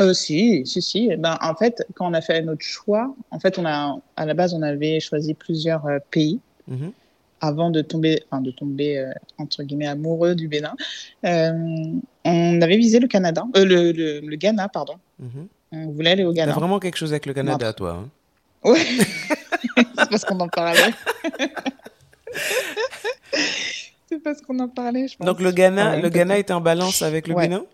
Euh, 0.00 0.14
Si, 0.14 0.64
si, 0.66 0.80
si. 0.80 1.08
Eh 1.10 1.16
ben, 1.16 1.36
en 1.42 1.54
fait, 1.54 1.84
quand 1.94 2.10
on 2.10 2.14
a 2.14 2.20
fait 2.20 2.42
notre 2.42 2.64
choix, 2.64 3.14
en 3.30 3.38
fait, 3.38 3.58
on 3.58 3.66
a, 3.66 3.98
à 4.16 4.26
la 4.26 4.34
base, 4.34 4.54
on 4.54 4.62
avait 4.62 5.00
choisi 5.00 5.34
plusieurs 5.34 5.84
pays. 6.10 6.40
Mm-hmm 6.70 6.92
avant 7.42 7.70
de 7.70 7.82
tomber, 7.82 8.22
enfin 8.30 8.40
de 8.40 8.52
tomber 8.52 8.98
euh, 8.98 9.12
entre 9.36 9.64
guillemets 9.64 9.88
amoureux 9.88 10.34
du 10.34 10.48
Bénin, 10.48 10.74
euh, 11.26 11.52
on 12.24 12.62
avait 12.62 12.78
visé 12.78 13.00
le 13.00 13.08
Canada, 13.08 13.44
euh, 13.56 13.64
le, 13.64 14.20
le, 14.20 14.36
Ghana, 14.36 14.68
pardon. 14.68 14.94
Mhm. 15.18 15.48
On 15.72 15.90
voulait 15.90 16.12
aller 16.12 16.24
au 16.24 16.32
Ghana. 16.32 16.52
T'as 16.52 16.60
vraiment 16.60 16.78
quelque 16.78 16.96
chose 16.96 17.12
avec 17.12 17.26
le 17.26 17.34
Canada, 17.34 17.72
toi. 17.72 18.00
Hein? 18.00 18.08
Oui, 18.64 18.78
c'est 19.76 20.08
parce 20.08 20.24
qu'on 20.24 20.38
en 20.38 20.48
parlait. 20.48 20.94
c'est 24.12 24.22
parce 24.22 24.42
qu'on 24.42 24.58
en 24.58 24.68
parlait, 24.68 25.08
je 25.08 25.16
pense. 25.16 25.26
Donc 25.26 25.40
le 25.40 25.50
Ghana, 25.50 25.96
le 25.96 26.08
Ghana 26.08 26.38
est 26.38 26.50
en 26.50 26.60
balance 26.60 27.02
avec 27.02 27.26
le 27.28 27.34
Bénin 27.34 27.64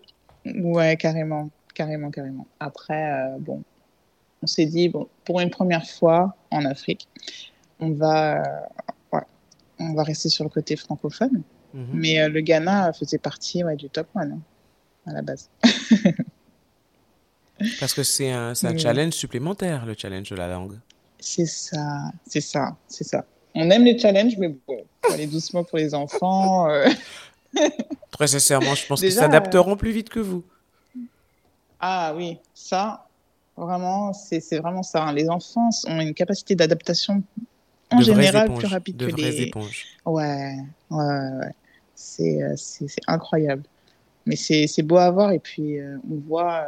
Ouais, 0.45 0.95
carrément, 0.95 1.49
carrément, 1.73 2.11
carrément. 2.11 2.47
Après, 2.59 3.35
bon, 3.39 3.61
on 4.41 4.47
s'est 4.47 4.65
dit 4.65 4.87
bon, 4.87 5.07
pour 5.25 5.41
une 5.41 5.49
première 5.49 5.85
fois 5.85 6.35
en 6.49 6.63
Afrique, 6.65 7.07
on 7.79 7.91
va 7.91 8.43
on 9.79 9.93
va 9.93 10.03
rester 10.03 10.29
sur 10.29 10.43
le 10.43 10.49
côté 10.49 10.75
francophone. 10.75 11.41
Mhm. 11.73 11.87
Mais 11.93 12.19
euh, 12.19 12.29
le 12.29 12.41
Ghana 12.41 12.93
faisait 12.93 13.17
partie 13.17 13.63
du 13.77 13.89
top 13.89 14.07
one 14.15 14.33
hein, 14.33 14.41
à 15.07 15.13
la 15.13 15.21
base. 15.21 15.49
Parce 17.79 17.93
que 17.93 18.03
c'est 18.03 18.31
un, 18.31 18.53
challenge 18.53 19.13
supplémentaire, 19.13 19.85
le 19.85 19.93
challenge 19.97 20.29
de 20.29 20.35
la 20.35 20.47
langue. 20.47 20.79
C'est 21.19 21.45
ça, 21.45 22.11
c'est 22.25 22.39
ça, 22.41 22.77
c'est 22.87 23.03
ça. 23.03 23.25
On 23.61 23.69
aime 23.71 23.83
les 23.83 23.99
challenges, 23.99 24.37
mais 24.37 24.47
bon, 24.47 24.85
faut 25.03 25.13
aller 25.13 25.27
doucement 25.27 25.65
pour 25.65 25.77
les 25.77 25.93
enfants. 25.93 26.69
Euh. 26.69 26.87
Très 28.11 28.27
sincèrement, 28.27 28.73
je 28.73 28.87
pense 28.87 29.01
qu'ils 29.01 29.11
s'adapteront 29.11 29.75
plus 29.75 29.91
vite 29.91 30.07
que 30.07 30.19
vous. 30.19 30.43
Ah 31.79 32.13
oui, 32.15 32.37
ça, 32.53 33.07
vraiment, 33.57 34.13
c'est 34.13 34.57
vraiment 34.59 34.83
ça. 34.83 35.03
Hein. 35.03 35.13
Les 35.13 35.29
enfants 35.29 35.69
ont 35.87 35.99
une 35.99 36.13
capacité 36.13 36.55
d'adaptation 36.55 37.21
en 37.91 38.01
général 38.01 38.53
plus 38.53 38.67
rapide 38.67 38.97
que 38.97 39.15
les 39.15 39.41
éponges. 39.41 39.87
Ouais, 40.05 40.55
ouais, 40.89 40.97
ouais. 40.97 41.53
C'est 41.95 42.41
euh, 42.41 42.55
incroyable. 43.07 43.63
Mais 44.25 44.37
c'est 44.37 44.83
beau 44.83 44.97
à 44.97 45.11
voir 45.11 45.31
et 45.31 45.39
puis 45.39 45.79
euh, 45.79 45.97
on 46.09 46.15
voit 46.27 46.65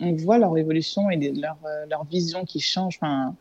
on 0.00 0.12
voit 0.14 0.38
leur 0.38 0.56
évolution 0.56 1.10
et 1.10 1.16
leur, 1.32 1.58
leur 1.90 2.04
vision 2.04 2.44
qui 2.44 2.60
change. 2.60 2.98
Enfin, 3.02 3.34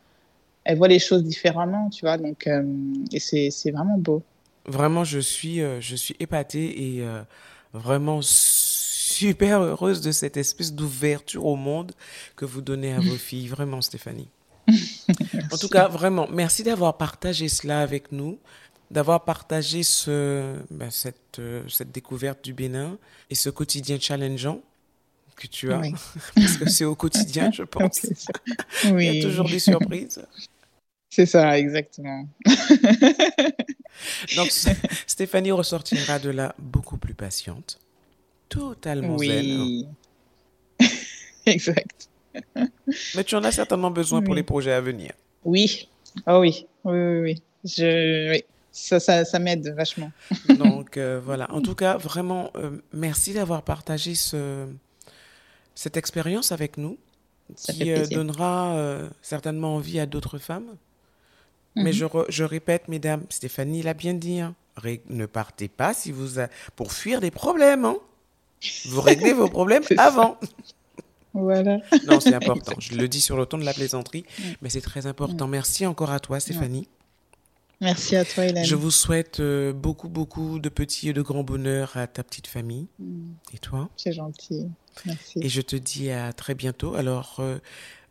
elles 0.67 0.77
voient 0.77 0.88
les 0.88 0.99
choses 0.99 1.23
différemment, 1.23 1.89
tu 1.89 2.06
vois. 2.06 2.17
Donc 2.17 2.47
et 2.47 3.19
c'est 3.19 3.71
vraiment 3.71 3.97
beau. 3.97 4.21
Vraiment, 4.65 5.03
je 5.03 5.19
suis 5.19 5.62
je 5.80 5.95
suis 5.95 6.15
épatée 6.19 6.97
et 6.97 7.06
vraiment 7.73 8.19
super 8.21 9.62
heureuse 9.62 10.01
de 10.01 10.12
cette 10.12 10.38
espèce 10.38 10.73
d'ouverture 10.73 11.45
au 11.45 11.56
monde 11.56 11.93
que 12.36 12.45
vous 12.45 12.62
donnez 12.62 12.93
à 12.93 12.99
vos 12.99 13.15
filles. 13.27 13.47
Vraiment, 13.47 13.82
Stéphanie. 13.82 14.30
en 15.51 15.58
tout 15.58 15.69
cas, 15.69 15.88
vraiment, 15.88 16.27
merci 16.30 16.63
d'avoir 16.63 16.97
partagé 16.97 17.47
cela 17.47 17.80
avec 17.82 18.12
nous, 18.12 18.38
d'avoir 18.91 19.23
partagé 19.23 19.84
ce, 19.84 20.56
ben, 20.69 20.91
cette, 20.91 21.39
euh, 21.39 21.63
cette 21.69 21.91
découverte 21.91 22.43
du 22.43 22.53
Bénin 22.53 22.97
et 23.30 23.36
ce 23.36 23.49
quotidien 23.49 23.97
challengeant 23.99 24.62
que 25.36 25.47
tu 25.47 25.71
as. 25.71 25.82
Parce 26.36 26.58
que 26.58 26.69
c'est 26.69 26.86
au 26.86 26.95
quotidien, 26.95 27.51
je 27.51 27.63
pense. 27.77 28.06
Il 28.84 29.01
y 29.01 29.19
a 29.19 29.21
toujours 29.23 29.47
des 29.47 29.60
surprises. 29.60 30.21
C'est 31.17 31.25
ça, 31.25 31.58
exactement. 31.58 32.30
Donc, 34.36 34.51
Stéphanie 35.08 35.51
ressortira 35.51 36.19
de 36.19 36.30
là 36.30 36.53
beaucoup 36.60 36.97
plus 36.97 37.15
patiente, 37.15 37.80
totalement 38.49 39.15
oui. 39.15 39.88
exact. 41.47 42.10
Mais 43.15 43.23
tu 43.23 43.34
en 43.34 43.43
as 43.45 43.51
certainement 43.51 43.89
besoin 43.89 44.21
pour 44.21 44.36
les 44.36 44.43
projets 44.43 44.73
à 44.73 44.80
venir. 44.80 45.13
Oui, 45.43 45.89
oh 46.27 46.38
oui, 46.39 46.67
oui, 46.84 46.99
oui, 46.99 47.19
oui. 47.21 47.41
Je, 47.63 48.39
Ça, 48.71 48.99
ça, 48.99 49.25
ça 49.25 49.39
m'aide 49.39 49.73
vachement. 49.75 50.12
Donc 50.49 50.97
euh, 50.97 51.19
voilà, 51.19 51.51
en 51.51 51.63
tout 51.63 51.73
cas, 51.73 51.97
vraiment, 51.97 52.51
euh, 52.58 52.80
merci 52.93 53.34
d'avoir 53.34 53.63
partagé 53.63 54.13
ce, 54.13 54.67
cette 55.73 55.97
expérience 55.97 56.51
avec 56.51 56.77
nous, 56.77 56.99
qui 57.58 57.91
euh, 57.91 58.06
donnera 58.06 58.99
certainement 59.23 59.73
envie 59.77 59.99
à 59.99 60.06
d'autres 60.06 60.38
femmes. 60.38 60.77
Mais 61.77 61.91
mhm. 61.91 61.93
je, 61.93 62.05
je, 62.29 62.43
répète, 62.43 62.87
mesdames, 62.87 63.23
Stéphanie 63.29 63.81
l'a 63.81 63.93
bien 63.93 64.13
dit, 64.13 64.39
hein, 64.39 64.55
ne 65.09 65.25
partez 65.25 65.67
pas 65.67 65.93
si 65.93 66.11
vous 66.11 66.39
pour 66.75 66.91
fuir 66.91 67.21
des 67.21 67.31
problèmes. 67.31 67.85
Hein. 67.85 67.97
Vous 68.85 69.01
réglez 69.01 69.33
vos 69.33 69.47
problèmes 69.47 69.83
avant. 69.97 70.37
Voilà. 71.33 71.79
Non, 72.07 72.19
c'est 72.19 72.33
important. 72.33 72.73
Je 72.79 72.95
le 72.95 73.07
dis 73.07 73.21
sur 73.21 73.37
le 73.37 73.45
ton 73.45 73.57
de 73.57 73.65
la 73.65 73.73
plaisanterie, 73.73 74.25
mm. 74.39 74.43
mais 74.61 74.69
c'est 74.69 74.81
très 74.81 75.05
important. 75.07 75.47
Merci 75.47 75.85
encore 75.85 76.11
à 76.11 76.19
toi, 76.19 76.39
Stéphanie. 76.39 76.87
Merci 77.79 78.15
à 78.15 78.25
toi, 78.25 78.45
Hélène. 78.45 78.65
Je 78.65 78.75
vous 78.75 78.89
souhaite 78.89 79.39
euh, 79.39 79.71
beaucoup, 79.71 80.09
beaucoup 80.09 80.57
de 80.57 80.67
petits 80.67 81.09
et 81.09 81.13
de 81.13 81.21
grands 81.21 81.43
bonheurs 81.43 81.95
à 81.95 82.07
ta 82.07 82.23
petite 82.23 82.47
famille. 82.47 82.87
Mm. 82.99 83.33
Et 83.53 83.59
toi? 83.59 83.89
C'est 83.97 84.13
gentil. 84.13 84.67
Merci. 85.05 85.39
Et 85.41 85.49
je 85.49 85.61
te 85.61 85.75
dis 85.75 86.09
à 86.09 86.33
très 86.33 86.55
bientôt. 86.55 86.95
Alors, 86.95 87.35
euh, 87.39 87.59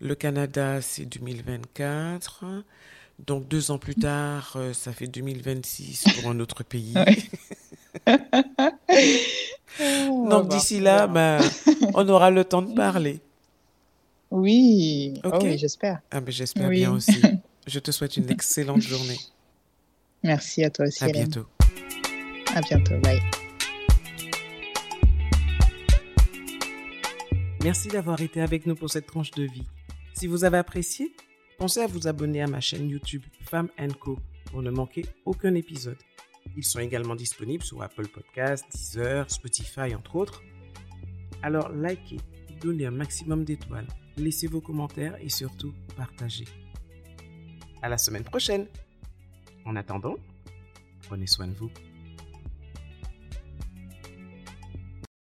le 0.01 0.15
Canada, 0.15 0.81
c'est 0.81 1.05
2024. 1.05 2.45
Donc, 3.19 3.49
deux 3.49 3.71
ans 3.71 3.79
plus 3.79 3.95
tard, 3.95 4.55
euh, 4.57 4.73
ça 4.73 4.93
fait 4.93 5.07
2026 5.07 6.05
pour 6.21 6.31
un 6.31 6.41
autre 6.41 6.65
pays. 6.65 6.95
Donc 10.31 10.49
d'ici 10.49 10.81
là, 10.81 11.07
ben, 11.07 11.41
on 11.95 12.09
aura 12.09 12.31
le 12.31 12.45
temps 12.45 12.63
de 12.63 12.75
parler. 12.75 13.21
Oui, 14.31 15.21
oh 15.25 15.31
oui 15.43 15.59
j'espère. 15.59 16.01
Ah, 16.11 16.21
ben, 16.21 16.33
j'espère 16.33 16.69
bien 16.69 16.93
aussi. 16.93 17.21
Je 17.67 17.81
te 17.81 17.91
souhaite 17.91 18.17
une 18.17 18.31
excellente 18.31 18.81
journée. 18.81 19.19
Merci 20.23 20.65
à 20.65 20.71
toi 20.71 20.87
aussi. 20.87 21.03
À 21.03 21.09
bientôt. 21.09 21.47
À 22.55 22.61
bientôt. 22.61 22.97
Bye. 23.01 23.21
Merci 27.63 27.89
d'avoir 27.89 28.21
été 28.21 28.41
avec 28.41 28.67
nous 28.67 28.77
pour 28.77 28.91
cette 28.91 29.07
tranche 29.07 29.33
de 29.33 29.43
vie. 29.43 29.67
Si 30.15 30.29
vous 30.29 30.45
avez 30.45 30.59
apprécié, 30.59 31.13
pensez 31.57 31.81
à 31.81 31.87
vous 31.87 32.07
abonner 32.07 32.43
à 32.43 32.47
ma 32.47 32.61
chaîne 32.61 32.89
YouTube 32.89 33.23
Femme 33.41 33.69
Co 34.01 34.19
pour 34.47 34.63
ne 34.63 34.71
manquer 34.71 35.07
aucun 35.25 35.55
épisode. 35.55 35.99
Ils 36.57 36.65
sont 36.65 36.79
également 36.79 37.17
disponibles 37.17 37.65
sur 37.65 37.83
Apple 37.83 38.09
Podcasts, 38.09 38.67
Deezer, 38.71 39.31
Spotify, 39.31 39.95
entre 39.95 40.17
autres. 40.17 40.43
Alors 41.43 41.71
likez, 41.71 42.19
donnez 42.61 42.87
un 42.87 42.91
maximum 42.91 43.45
d'étoiles, 43.45 43.89
laissez 44.17 44.47
vos 44.47 44.61
commentaires 44.61 45.17
et 45.21 45.29
surtout 45.29 45.75
partagez. 45.97 46.47
À 47.83 47.89
la 47.89 47.99
semaine 47.99 48.25
prochaine. 48.25 48.67
En 49.65 49.75
attendant, 49.77 50.17
prenez 51.09 51.27
soin 51.27 51.49
de 51.49 51.55
vous. 51.55 51.71